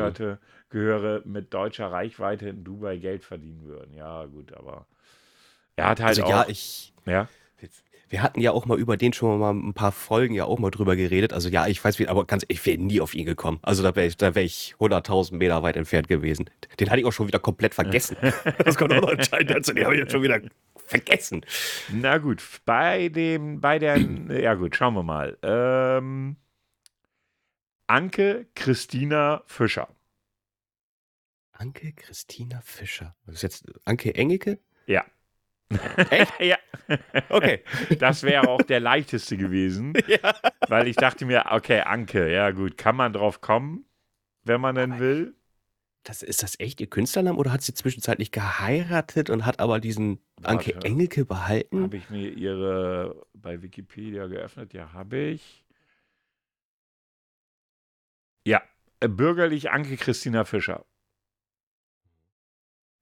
[0.71, 3.95] Gehöre, mit deutscher Reichweite in Dubai Geld verdienen würden.
[3.95, 4.87] Ja, gut, aber
[5.77, 6.31] er hat halt Also auch.
[6.31, 6.93] ja, ich.
[7.07, 7.29] ja,
[8.09, 10.71] Wir hatten ja auch mal über den schon mal ein paar Folgen ja auch mal
[10.71, 11.33] drüber geredet.
[11.33, 13.59] Also ja, ich weiß wie, aber ganz, ich wäre nie auf ihn gekommen.
[13.63, 16.51] Also da wäre ich, da wäre ich 100.000 Meter weit entfernt gewesen.
[16.79, 18.17] Den hatte ich auch schon wieder komplett vergessen.
[18.65, 19.73] Das kommt auch noch entscheidend dazu.
[19.73, 20.41] Den habe ich jetzt schon wieder
[20.87, 21.45] vergessen.
[21.93, 25.39] Na gut, bei dem, bei der, ja gut, schauen wir mal.
[25.43, 26.37] Ähm,
[27.87, 29.89] Anke Christina Fischer.
[31.61, 33.15] Anke Christina Fischer.
[33.27, 34.61] Das ist jetzt Anke Engelke?
[34.87, 35.05] Ja.
[35.69, 36.33] Echt?
[36.41, 36.57] ja.
[37.29, 37.63] Okay.
[37.99, 40.35] Das wäre auch der leichteste gewesen, ja.
[40.69, 43.85] weil ich dachte mir, okay, Anke, ja gut, kann man drauf kommen,
[44.43, 45.35] wenn man denn Aber will?
[46.03, 50.19] Das, ist das echt ihr Künstlername oder hat sie zwischenzeitlich geheiratet und hat aber diesen
[50.43, 50.87] Anke Warte.
[50.87, 51.83] Engelke behalten?
[51.83, 54.73] Habe ich mir ihre bei Wikipedia geöffnet?
[54.73, 55.67] Ja, habe ich.
[58.47, 58.63] Ja,
[59.01, 60.87] äh, bürgerlich Anke Christina Fischer.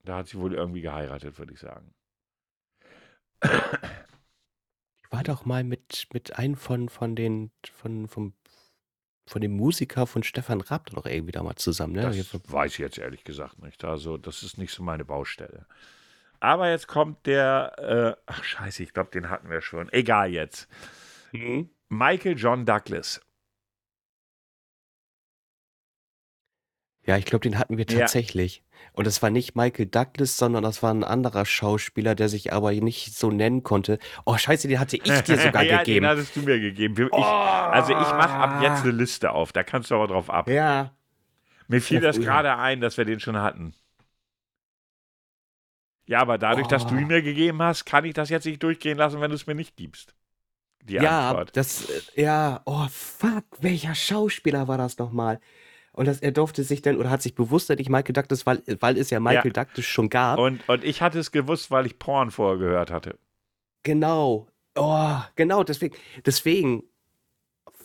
[0.08, 1.92] Da hat sie wohl irgendwie geheiratet, würde ich sagen.
[3.44, 8.32] Ich war doch mal mit, mit einem von, von den, von, vom,
[9.26, 12.00] von dem Musiker von Stefan Raab doch irgendwie da mal zusammen, ne?
[12.00, 13.84] Das von- weiß ich jetzt ehrlich gesagt nicht.
[13.84, 15.66] Also, das ist nicht so meine Baustelle.
[16.40, 19.92] Aber jetzt kommt der, äh, ach scheiße, ich glaube, den hatten wir schon.
[19.92, 20.68] Egal jetzt.
[21.32, 21.68] Mhm.
[21.90, 23.20] Michael John Douglas.
[27.08, 28.00] Ja, ich glaube, den hatten wir Ja.
[28.00, 28.62] tatsächlich.
[28.92, 32.72] Und das war nicht Michael Douglas, sondern das war ein anderer Schauspieler, der sich aber
[32.72, 33.98] nicht so nennen konnte.
[34.26, 36.04] Oh, scheiße, den hatte ich dir sogar ja, gegeben.
[36.04, 36.94] den hattest du mir gegeben.
[36.98, 37.16] Ich, Oh.
[37.22, 39.52] also, ich mache ab jetzt eine Liste auf.
[39.52, 40.48] Da kannst du aber drauf ab.
[40.48, 40.92] Ja.
[41.66, 43.74] Mir fiel Ja, das gerade ein, dass wir den schon hatten.
[46.06, 46.98] Ja, aber dadurch, dass du Oh.
[46.98, 49.54] ihn mir gegeben hast, kann ich das jetzt nicht durchgehen lassen, wenn du es mir
[49.54, 50.14] nicht gibst.
[50.82, 51.56] Die Ja, Antwort.
[51.56, 55.40] das, äh, ja, oh fuck, welcher Schauspieler war das nochmal?
[55.98, 58.96] Und das, er durfte sich dann, oder hat sich bewusst nicht Michael Douglas, weil, weil
[58.96, 60.38] es ja Michael Douglas schon gab.
[60.38, 63.18] Und, und ich hatte es gewusst, weil ich Porn vorher gehört hatte.
[63.82, 64.46] Genau.
[64.76, 66.84] Oh, genau, deswegen, deswegen.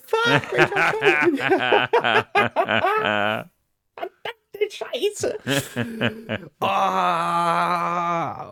[0.06, 1.90] Fuck, Schauspieler?
[4.70, 5.38] Scheiße.
[6.62, 6.68] Oh,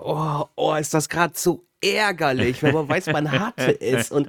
[0.03, 4.28] oh, oh, ist das gerade so ärgerlich, wenn man weiß, man hatte es und,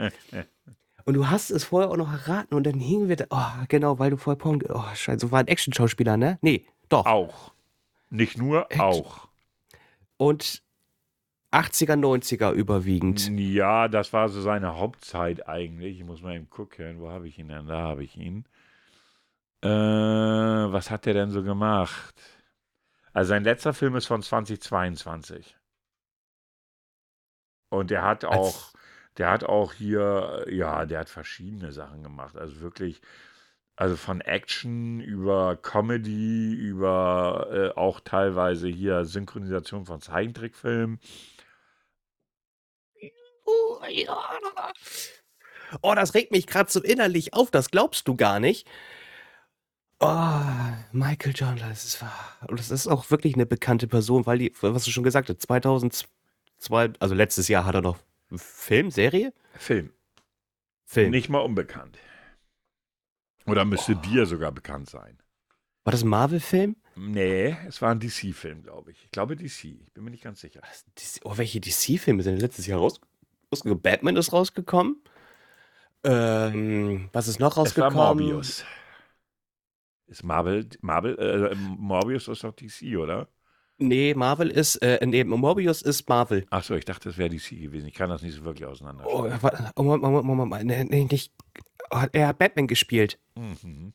[1.05, 3.26] und du hast es vorher auch noch erraten und dann hingen wir da.
[3.30, 4.62] Oh, genau, weil du vorher Porn.
[4.68, 6.38] Oh, scheiße, war ein Action-Schauspieler, ne?
[6.42, 7.07] Nee, doch.
[7.07, 7.53] auch.
[8.11, 8.80] Nicht nur, Echt?
[8.80, 9.28] auch.
[10.18, 10.62] Und
[11.50, 13.28] 80er, 90er überwiegend.
[13.38, 15.98] Ja, das war so seine Hauptzeit eigentlich.
[15.98, 17.66] Ich muss mal eben gucken, wo habe ich ihn denn?
[17.66, 18.44] Da habe ich ihn.
[19.62, 22.14] Äh, was hat der denn so gemacht?
[23.12, 25.57] Also sein letzter Film ist von 2022.
[27.70, 28.72] Und der hat Als- auch,
[29.18, 32.36] der hat auch hier, ja, der hat verschiedene Sachen gemacht.
[32.36, 33.00] Also wirklich,
[33.76, 40.98] also von Action über Comedy, über äh, auch teilweise hier Synchronisation von Zeichentrickfilmen.
[45.80, 48.66] Oh, das regt mich gerade so innerlich auf, das glaubst du gar nicht.
[50.00, 50.40] Oh,
[50.92, 52.36] Michael John, das ist, wahr.
[52.48, 55.40] und das ist auch wirklich eine bekannte Person, weil die, was du schon gesagt hast,
[55.42, 57.98] 2002, also letztes Jahr hat er noch
[58.38, 59.32] Film, Serie?
[59.54, 59.92] Film.
[60.84, 61.10] Film.
[61.10, 61.98] Nicht mal unbekannt.
[63.46, 65.18] Oder müsste dir sogar bekannt sein.
[65.84, 66.76] War das ein Marvel-Film?
[66.94, 69.04] Nee, es war ein DC-Film, glaube ich.
[69.04, 69.64] Ich glaube DC.
[69.64, 70.60] Ich bin mir nicht ganz sicher.
[70.98, 73.00] DC Oh, welche DC-Filme sind denn letztes Jahr raus,
[73.50, 73.80] rausgekommen?
[73.80, 75.02] Batman ist rausgekommen.
[76.04, 77.94] Ähm, was ist noch Es war rausgekommen?
[77.96, 78.64] Morbius.
[80.06, 83.28] Ist Marvel, Marvel, äh, Morbius ist doch DC, oder?
[83.88, 86.46] Nee, Marvel ist, äh, nee, Morbius ist Marvel.
[86.50, 87.86] Achso, ich dachte, das wäre DC gewesen.
[87.88, 89.04] Ich kann das nicht so wirklich auseinander.
[89.06, 89.24] Oh,
[89.76, 91.32] oh, Moment, Moment, Moment, Moment, nee, nee, nicht.
[92.12, 93.18] Er hat Batman gespielt.
[93.34, 93.92] Mhm.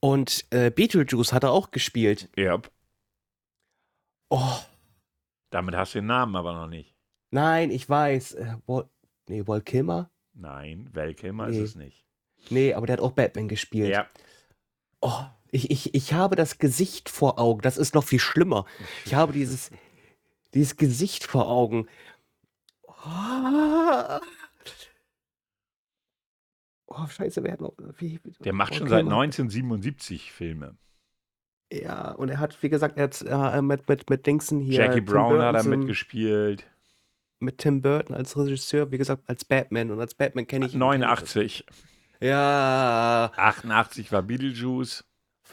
[0.00, 2.28] Und äh, Beetlejuice hat er auch gespielt.
[2.36, 2.60] Ja,
[4.30, 4.58] Oh,
[5.50, 6.94] damit hast du den Namen aber noch nicht.
[7.30, 8.32] nein, ich weiß.
[8.34, 8.88] Äh, Wal
[9.28, 10.10] nee, Walt Kilmer?
[10.32, 11.58] Nein, Val Kilmer Nee.
[11.58, 12.04] ist es nicht.
[12.50, 13.90] Nee, aber der hat auch Batman gespielt.
[13.90, 14.08] Ja.
[15.00, 15.22] Oh,
[15.54, 17.60] ich, ich, ich habe das Gesicht vor Augen.
[17.62, 18.64] Das ist noch viel schlimmer.
[19.04, 19.70] Ich habe dieses,
[20.52, 21.86] dieses Gesicht vor Augen.
[22.86, 24.18] Oh,
[26.88, 27.74] oh scheiße, wer hat noch.
[27.98, 29.20] Wie, Der macht Walt schon seit Kilmer.
[29.22, 30.76] 1977 Filme.
[31.72, 34.80] Ja, und er hat, wie gesagt, er hat äh, mit, mit, mit Dingsen hier.
[34.84, 36.66] Jackie Tim Brown hat Burton er so- mitgespielt.
[37.40, 39.90] Mit Tim Burton als Regisseur, wie gesagt, als Batman.
[39.90, 40.78] Und als Batman kenne ich ihn.
[40.78, 41.66] 89.
[42.20, 43.32] Ja.
[43.36, 45.04] 88 war Beetlejuice.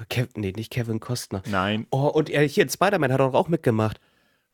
[0.09, 1.41] Kev nee, nicht Kevin Costner.
[1.47, 3.99] Nein, Oh, und er, hier, in Spider-Man hat er doch auch mitgemacht.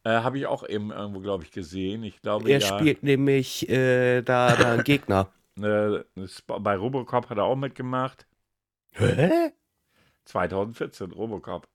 [0.04, 2.04] äh, habe ich auch eben irgendwo, glaube ich, gesehen.
[2.04, 2.68] Ich glaube, Er ja.
[2.78, 5.30] spielt nämlich äh, da, da einen Gegner.
[5.60, 6.04] Äh,
[6.46, 8.28] bei Robocop hat er auch mitgemacht.
[8.92, 9.50] Hä?
[10.26, 11.68] 2014, Robocop.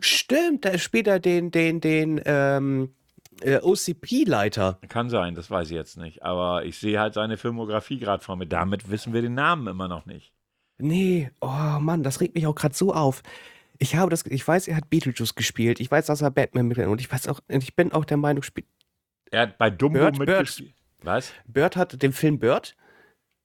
[0.00, 2.94] Stimmt, da spielt er den, den, den ähm,
[3.40, 4.80] äh, OCP-Leiter.
[4.90, 6.22] Kann sein, das weiß ich jetzt nicht.
[6.22, 8.46] Aber ich sehe halt seine Filmografie gerade vor mir.
[8.46, 10.33] Damit wissen wir den Namen immer noch nicht.
[10.78, 13.22] Nee, oh Mann, das regt mich auch gerade so auf.
[13.78, 15.80] Ich habe das, ich weiß, er hat Beetlejuice gespielt.
[15.80, 18.42] Ich weiß, dass er Batman mit und ich weiß auch, ich bin auch der Meinung,
[18.42, 18.66] spielt.
[19.30, 20.74] Er hat bei Dumbo Bird, mitgespielt.
[21.02, 21.32] Was?
[21.46, 22.76] Bird hat den Film Bird.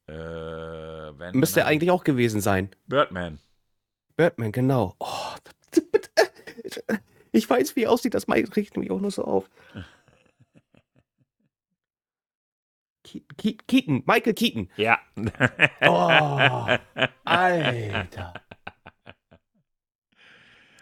[0.08, 2.70] Äh, wenn Müsste er eigentlich auch gewesen sein.
[2.88, 3.40] Birdman.
[4.16, 4.96] Birdman, genau.
[5.00, 5.34] Oh,
[7.32, 9.50] ich weiß, wie er aussieht, das regt mich auch nur so auf.
[13.38, 14.70] Keaton, Michael Keaton.
[14.78, 15.00] Ja.
[15.82, 16.78] Oh,
[17.26, 18.34] Alter.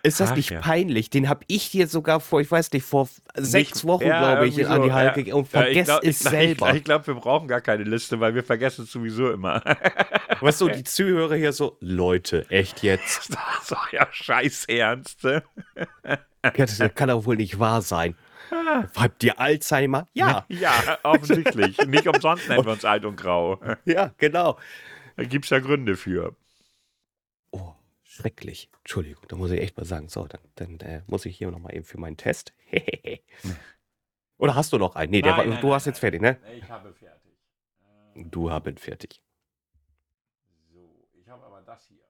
[0.03, 0.61] Ist das Ach, nicht ja.
[0.61, 1.09] peinlich?
[1.09, 4.57] Den habe ich dir sogar vor, ich weiß nicht, vor sechs Wochen, Ja, glaube ich,
[4.57, 5.13] irgendwie an die so, Halle ja.
[5.13, 6.69] gegeben und vergesse glaub- es ich, selber.
[6.69, 9.61] Ich, ich glaube, wir brauchen gar keine Liste, weil wir vergessen es sowieso immer.
[10.39, 13.29] Weißt du, die Zuhörer hier so, Leute, echt jetzt?
[13.59, 15.27] das war ja scheiß ernst.
[16.41, 18.15] Das kann doch wohl nicht wahr sein.
[18.95, 20.07] Habt ihr Alzheimer?
[20.13, 21.77] Ja, Ja, offensichtlich.
[21.85, 23.59] Nicht umsonst nennen wir uns alt und grau.
[23.85, 24.57] ja, genau.
[25.15, 26.35] Da gibt es ja Gründe für.
[27.51, 27.73] Oh,
[28.03, 28.69] schrecklich.
[28.79, 30.09] Entschuldigung, da muss ich echt mal sagen.
[30.09, 32.53] So, dann, dann äh, muss ich hier nochmal eben für meinen Test.
[34.37, 35.11] Oder hast du noch einen?
[35.11, 36.37] Nee, der Nein, war, nein, du nein, hast jetzt fertig, ne?
[36.55, 37.31] Ich habe fertig.
[38.15, 39.21] Ähm, Du haben fertig.
[40.71, 42.03] So, ich habe aber das hier.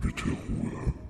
[0.00, 1.07] Bitte Ruhe.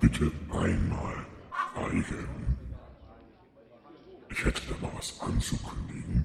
[0.00, 1.26] Bitte einmal
[1.72, 2.58] schweigen.
[4.30, 6.24] Ich hätte da mal was anzukündigen.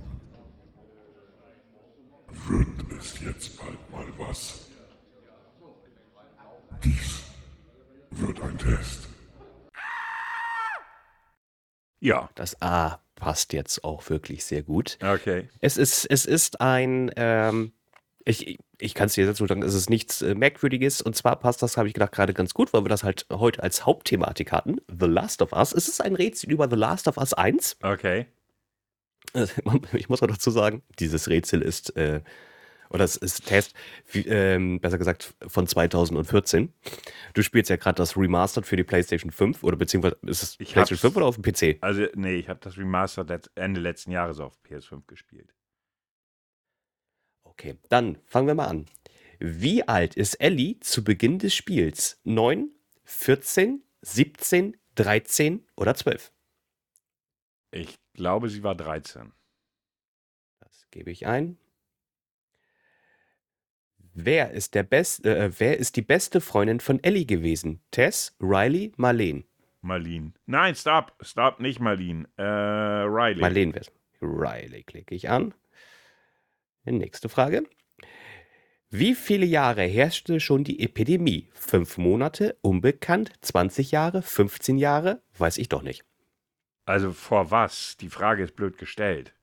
[2.48, 4.68] Wird es jetzt bald mal was?
[6.84, 7.22] Dies
[8.12, 9.08] wird ein Test.
[12.00, 14.98] Ja, Das A passt jetzt auch wirklich sehr gut.
[15.04, 15.50] okay.
[15.60, 17.74] Es ist, es ist ein, ähm,
[18.24, 21.02] ich, ich kann es dir jetzt so sagen, es ist nichts äh, Merkwürdiges.
[21.02, 23.62] Und zwar passt das, habe ich gedacht, gerade ganz gut, weil wir das halt heute
[23.62, 24.78] als Hauptthematik hatten.
[24.88, 25.74] The Last of Us.
[25.74, 27.78] Es ist ein Rätsel über The Last of Us 1.
[27.84, 28.26] Okay.
[29.34, 29.48] Äh,
[29.94, 32.22] Ich muss auch dazu sagen, dieses Rätsel ist, äh,
[32.90, 33.76] oder es ist Test,
[34.12, 36.74] wie, ähm, besser gesagt, von 2014.
[37.36, 40.72] Du spielst ja gerade das Remastered für die PlayStation 5 oder beziehungsweise ist es Ich
[40.74, 41.78] PlayStation hab's- 5 oder auf dem PC?
[41.82, 45.54] Also, nee, ich habe das Remastered Ende letzten Jahres auf PS5 gespielt.
[47.60, 48.86] Okay, dann fangen wir mal an.
[49.38, 52.22] Wie alt ist Ellie zu Beginn des Spiels?
[52.24, 52.70] 9,
[53.04, 56.32] 14, 17, 13 oder 12?
[57.72, 59.34] Ich glaube, sie war 13.
[60.62, 61.58] Das gebe ich ein.
[64.14, 67.82] Wer ist, der Best, äh, wer ist die beste Freundin von Ellie gewesen?
[67.92, 69.44] Tess, Riley, Marlene?
[69.82, 70.32] Marlene.
[70.46, 71.14] Nein, stop.
[71.20, 72.26] Stop, nicht Marlene.
[72.38, 73.42] Äh, Riley.
[73.42, 73.92] Marlene wird.
[74.22, 75.54] Riley klicke ich an.
[76.86, 77.64] Nächste Frage.
[78.90, 81.50] Wie viele Jahre herrschte schon die Epidemie?
[81.54, 85.22] Fünf Monate, unbekannt, 20 Jahre, 15 Jahre?
[85.38, 86.04] Weiß ich doch nicht.
[86.86, 87.98] Also vor was?
[87.98, 89.36] Die Frage ist blöd gestellt.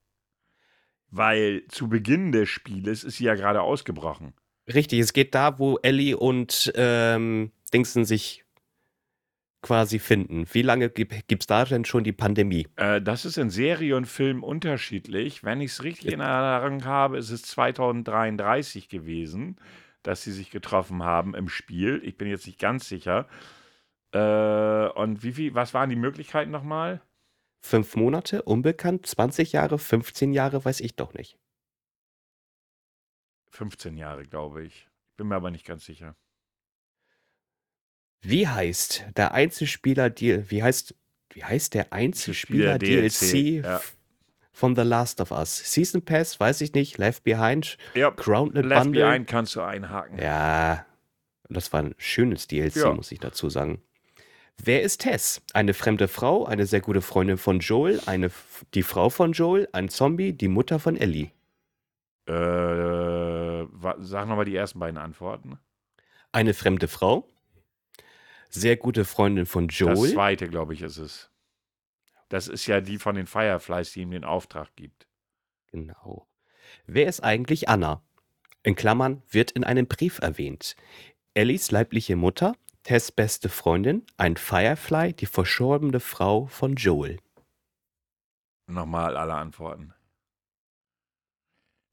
[1.09, 4.33] Weil zu Beginn des Spieles ist sie ja gerade ausgebrochen.
[4.67, 8.43] Richtig, es geht da, wo Ellie und ähm, Dingsen sich
[9.67, 10.45] quasi finden.
[10.53, 12.67] Wie lange gibt es da denn schon die Pandemie?
[12.77, 15.43] Äh, das ist in Serie und Film unterschiedlich.
[15.43, 19.57] Wenn ich es richtig in Erinnerung habe, ist es 2033 gewesen,
[20.03, 22.01] dass sie sich getroffen haben im Spiel.
[22.05, 23.27] Ich bin jetzt nicht ganz sicher.
[24.13, 27.01] Äh, und wie viel, was waren die Möglichkeiten nochmal?
[27.59, 31.37] Fünf Monate, unbekannt, 20 Jahre, 15 Jahre, weiß ich doch nicht.
[33.49, 34.87] 15 Jahre, glaube ich.
[35.17, 36.15] Bin mir aber nicht ganz sicher.
[38.21, 40.45] Wie heißt der Einzelspieler Deal?
[40.49, 40.95] Wie heißt
[41.31, 43.81] wie heißt der Einzelspieler DLC DLC, ja.
[44.51, 45.71] von The Last of Us?
[45.71, 46.97] Season Pass, weiß ich nicht.
[46.97, 49.05] Left Behind, Ja, Grounded Left Bundle.
[49.05, 50.17] Behind kannst du einhaken.
[50.19, 50.85] Ja,
[51.47, 52.93] das war ein schönes DLC, Ja.
[52.93, 53.81] muss ich dazu sagen.
[54.57, 55.43] Wer ist Tess?
[55.53, 58.31] Eine fremde Frau, eine sehr gute Freundin von Joel, eine,
[58.73, 61.29] die Frau von Joel, ein Zombie, die Mutter von Ellie.
[62.27, 63.65] Äh,
[63.99, 65.59] sag nochmal die ersten beiden Antworten.
[66.31, 67.27] Eine fremde Frau,
[68.49, 70.11] sehr gute Freundin von Das Joel.
[70.13, 71.29] zweite, glaube ich, ist es.
[72.29, 75.07] Das ist ja die von den Fireflies, die ihm den Auftrag gibt.
[75.71, 76.27] Genau.
[76.85, 78.01] Wer ist eigentlich Anna?
[78.63, 80.75] In Klammern wird in einem Brief erwähnt.
[81.33, 87.19] Ellies leibliche Mutter, Tess beste Freundin, ein Firefly, die verstorbene Frau von Joel.
[88.65, 89.93] Nochmal alle Antworten.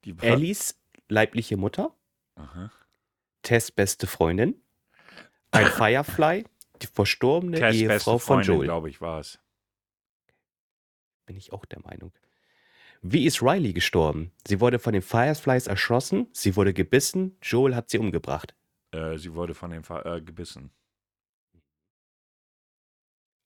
[0.04, 1.94] Die Ellies leibliche Mutter,
[2.34, 2.70] Aha.
[3.42, 4.60] Tess beste Freundin,
[5.54, 6.44] ein Firefly,
[6.82, 8.66] die verstorbene Tess Ehefrau von Freundin, Joel.
[8.66, 9.38] glaube ich, war es.
[11.26, 12.12] Bin ich auch der Meinung.
[13.00, 14.32] Wie ist Riley gestorben?
[14.46, 18.54] Sie wurde von den Fireflies erschossen, sie wurde gebissen, Joel hat sie umgebracht.
[18.92, 20.70] Äh, sie wurde von den Fa äh, gebissen.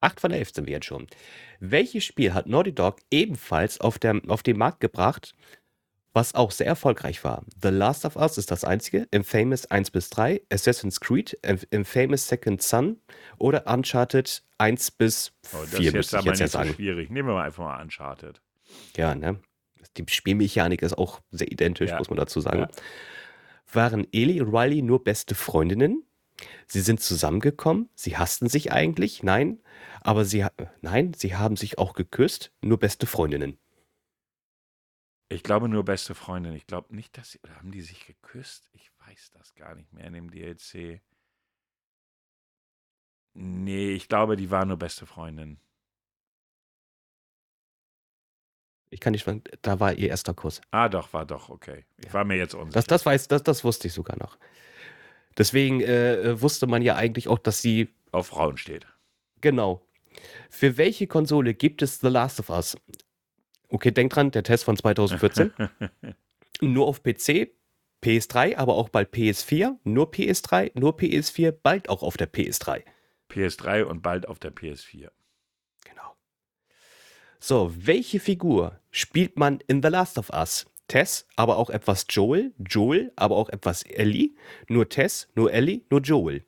[0.00, 1.08] Acht von elf sind wir jetzt schon.
[1.58, 5.34] Welches Spiel hat Naughty Dog ebenfalls auf, der, auf den Markt gebracht,
[6.18, 7.44] was auch sehr erfolgreich war?
[7.62, 12.26] The Last of Us ist das einzige, Infamous 1 bis 3, Assassin's Creed, Inf- Infamous
[12.26, 13.00] Second Son
[13.38, 16.72] oder Uncharted 1 bis Oh, das 4, ist jetzt müsste ich aber jetzt nicht so
[16.74, 17.10] schwierig.
[17.10, 18.40] Nehmen wir mal einfach mal Uncharted.
[18.96, 19.38] Ja, ne?
[19.96, 21.98] Die Spielmechanik ist auch sehr identisch, Ja.
[21.98, 22.60] muss man dazu sagen.
[22.62, 22.68] Ja.
[23.72, 26.02] Waren Ellie und Riley nur beste Freundinnen?
[26.66, 29.60] Sie sind zusammengekommen, sie hassten sich eigentlich, nein,
[30.00, 30.44] aber sie,
[30.82, 33.58] nein, sie haben sich auch geküsst, nur beste Freundinnen.
[35.30, 36.54] Ich glaube nur beste Freundin.
[36.54, 37.40] Ich glaube nicht, dass sie.
[37.40, 38.70] Oder haben die sich geküsst?
[38.72, 41.02] Ich weiß das gar nicht mehr in dem DLC.
[43.34, 45.60] Nee, ich glaube, die waren nur beste Freundin.
[48.90, 50.62] Ich kann nicht sagen, da war ihr erster Kuss.
[50.70, 51.84] Ah, doch, war doch, okay.
[51.98, 52.12] Ich Ja.
[52.14, 52.72] war mir jetzt unsicher.
[52.72, 54.38] Das, das weiß, das, das wusste ich sogar noch.
[55.36, 58.86] Deswegen äh, äh, wusste man ja eigentlich auch, dass sie, Auf Frauen steht.
[59.40, 59.82] genau.
[60.50, 62.76] Für welche Konsole gibt es The Last of Us?
[63.68, 65.52] Okay, denk dran, der Test von 2014.
[66.60, 67.52] nur auf PC,
[68.02, 72.82] PS3, aber auch bald PS4, nur PS3, nur PS4, bald auch auf der PS3.
[73.30, 75.10] PS3 und bald auf der PS4.
[75.84, 76.16] Genau.
[77.38, 80.66] So, welche Figur spielt man in The Last of Us?
[80.88, 84.30] Tess, aber auch etwas Joel, Joel, aber auch etwas Ellie,
[84.68, 86.44] nur Tess, nur Ellie, nur Joel.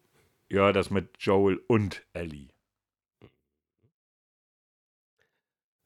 [0.49, 2.49] Ja, das mit Joel und Ellie.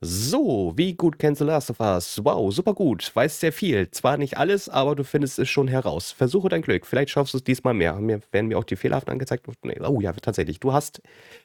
[0.07, 2.21] So, wie gut kennst du Last of Us?
[2.23, 3.11] Wow, super gut.
[3.15, 3.91] Weißt sehr viel.
[3.91, 6.13] Zwar nicht alles, aber du findest es schon heraus.
[6.13, 6.85] Versuche dein Glück.
[6.85, 7.95] Vielleicht schaffst du es diesmal mehr.
[7.95, 9.47] Mir werden mir auch die fehlerhaften angezeigt.
[9.63, 10.61] Nee, Oh ja, tatsächlich.
[10.61, 11.01] Du hast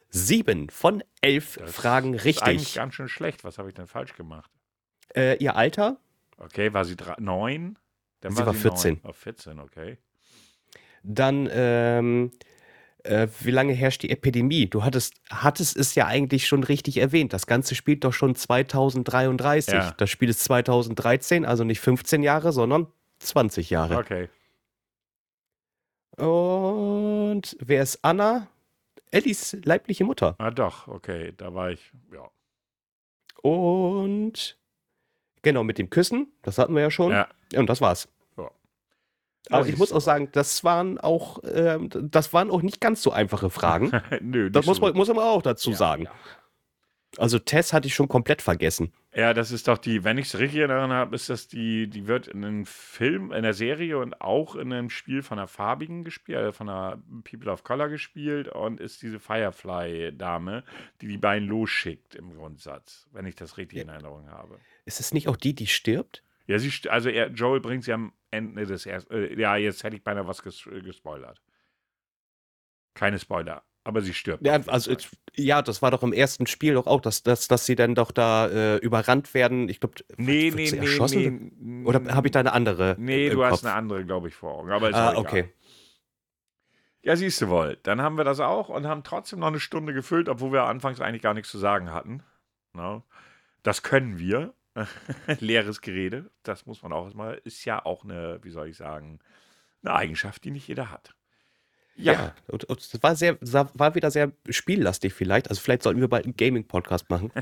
[0.10, 2.74] sieben von elf Das Fragen Ist eigentlich richtig.
[2.76, 3.46] ganz schön schlecht.
[3.46, 4.52] Was habe ich denn falsch gemacht?
[5.16, 5.98] Äh, ihr Alter?
[6.36, 7.78] Okay, war sie drei, neun?
[8.20, 8.96] Dann Sie war 14.
[8.96, 9.02] Neun.
[9.10, 9.98] Oh, 14, okay.
[11.04, 12.32] Dann, ähm,
[13.04, 14.68] äh, wie lange herrscht die Epidemie?
[14.68, 17.34] Du hattest, hattest es ja eigentlich schon richtig erwähnt.
[17.34, 19.74] Das Ganze spielt doch schon 2033.
[19.74, 19.92] Ja.
[19.98, 22.88] Das Spiel ist 2013, also nicht 15 Jahre, sondern
[23.20, 23.98] 20 Jahre.
[23.98, 24.30] Okay.
[26.18, 28.48] Und wer ist Anna?
[29.12, 30.36] Ellis leibliche Mutter.
[30.38, 31.34] Ah, doch, okay.
[31.36, 32.30] Da war ich, ja.
[33.42, 34.58] Und
[35.42, 37.12] genau, mit dem Küssen, das hatten wir ja schon.
[37.12, 37.28] Ja.
[37.56, 38.08] Und das war's.
[39.50, 43.12] Aber ich muss auch sagen, das waren auch, ähm, das waren auch nicht ganz so
[43.12, 43.92] einfache Fragen.
[44.22, 46.04] Nö, Das muss man, muss man auch dazu Ja, sagen.
[46.04, 46.12] Ja.
[47.18, 48.94] Also Tess hatte ich schon komplett vergessen.
[49.16, 52.06] Ja, das ist doch die, wenn ich es richtig erinnere habe, ist das die, die
[52.06, 56.04] wird in einem Film, in der Serie und auch in einem Spiel von einer farbigen
[56.04, 60.64] gespielt, also von einer People of Color gespielt und ist diese Firefly-Dame,
[61.02, 63.84] die die beiden losschickt im Grundsatz, wenn ich das richtig Ja.
[63.86, 64.60] in Erinnerung habe.
[64.86, 66.24] Ist es nicht auch die, die stirbt?
[66.50, 69.96] Ja, sie, also er, Joel bringt sie am Ende des ersten, äh, ja, jetzt hätte
[69.96, 71.40] ich beinahe was ges äh, gespoilert.
[72.96, 74.44] Keine Spoiler, aber sie stirbt.
[74.44, 74.96] Ja, also
[75.36, 78.10] ja, das war doch im ersten Spiel doch auch, dass, dass, dass sie dann doch
[78.10, 79.70] da äh, überrannt werden.
[79.70, 81.52] Ich glaube, nee, nee, sie nee, erschossen?
[81.60, 81.86] nee.
[81.86, 82.96] Oder habe ich da eine andere?
[82.98, 83.66] Nee, du hast Kopf?
[83.66, 84.72] eine andere, glaube ich, vor Augen.
[84.72, 85.54] Aber Ah, okay.
[87.04, 87.78] Ja, siehst du wohl.
[87.84, 91.00] Dann haben wir das auch und haben trotzdem noch eine Stunde gefüllt, obwohl wir anfangs
[91.00, 92.24] eigentlich gar nichts zu sagen hatten.
[92.74, 93.04] No.
[93.62, 94.56] Das können wir.
[95.40, 99.20] Leeres Gerede, das muss man auch erstmal, ist ja auch eine, wie soll ich sagen,
[99.84, 101.14] eine Eigenschaft, die nicht jeder hat.
[101.96, 105.50] Ja, Ja, und, und es war, sehr, war wieder sehr spiellastig vielleicht.
[105.50, 107.32] Also vielleicht sollten wir bald einen Gaming-Podcast machen.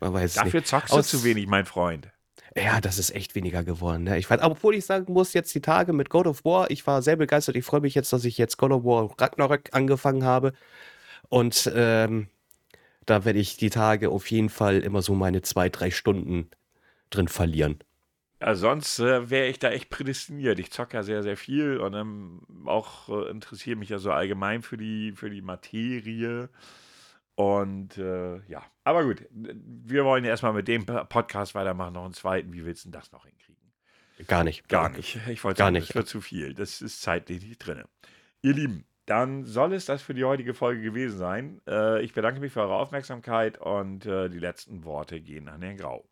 [0.00, 0.68] Man weiß es dafür nicht.
[0.68, 2.08] zockst du Aus- zu wenig, mein Freund.
[2.56, 4.04] Ja, das ist echt weniger geworden.
[4.04, 4.18] Ne?
[4.18, 7.02] Ich weiß, obwohl ich sagen muss, jetzt die Tage mit God of War, ich war
[7.02, 7.54] sehr begeistert.
[7.54, 10.54] Ich freue mich jetzt, dass ich jetzt God of War Ragnarök angefangen habe.
[11.28, 12.28] Und ähm,
[13.06, 16.50] da werde ich die Tage auf jeden Fall immer so meine zwei, drei Stunden
[17.10, 17.78] drin verlieren.
[18.40, 20.58] Ja, sonst äh, wäre ich da echt prädestiniert.
[20.58, 24.62] Ich zocke ja sehr, sehr viel und ähm, auch äh, interessiere mich ja so allgemein
[24.62, 26.50] für die, für die Materie.
[27.34, 32.14] Und äh, ja, aber gut, wir wollen ja erstmal mit dem Podcast weitermachen, noch einen
[32.14, 32.52] zweiten.
[32.52, 33.72] Wie willst du denn das noch hinkriegen?
[34.26, 34.68] Gar nicht.
[34.68, 35.18] Gar nicht.
[35.28, 35.88] Ich wollte Gar sagen, nicht.
[35.90, 36.54] das wird zu viel.
[36.54, 37.84] Das ist zeitlich nicht drin.
[38.42, 41.60] Ihr Lieben, dann soll es das für die heutige Folge gewesen sein.
[41.66, 45.76] Äh, ich bedanke mich für eure Aufmerksamkeit und äh, die letzten Worte gehen an Herrn
[45.76, 46.04] Grau.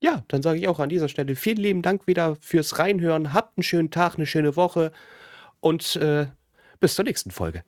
[0.00, 3.32] Ja, dann sage ich auch an dieser Stelle vielen lieben Dank wieder fürs Reinhören.
[3.32, 4.92] Habt einen schönen Tag, eine schöne Woche
[5.60, 6.26] und äh,
[6.78, 7.64] bis zur nächsten Folge.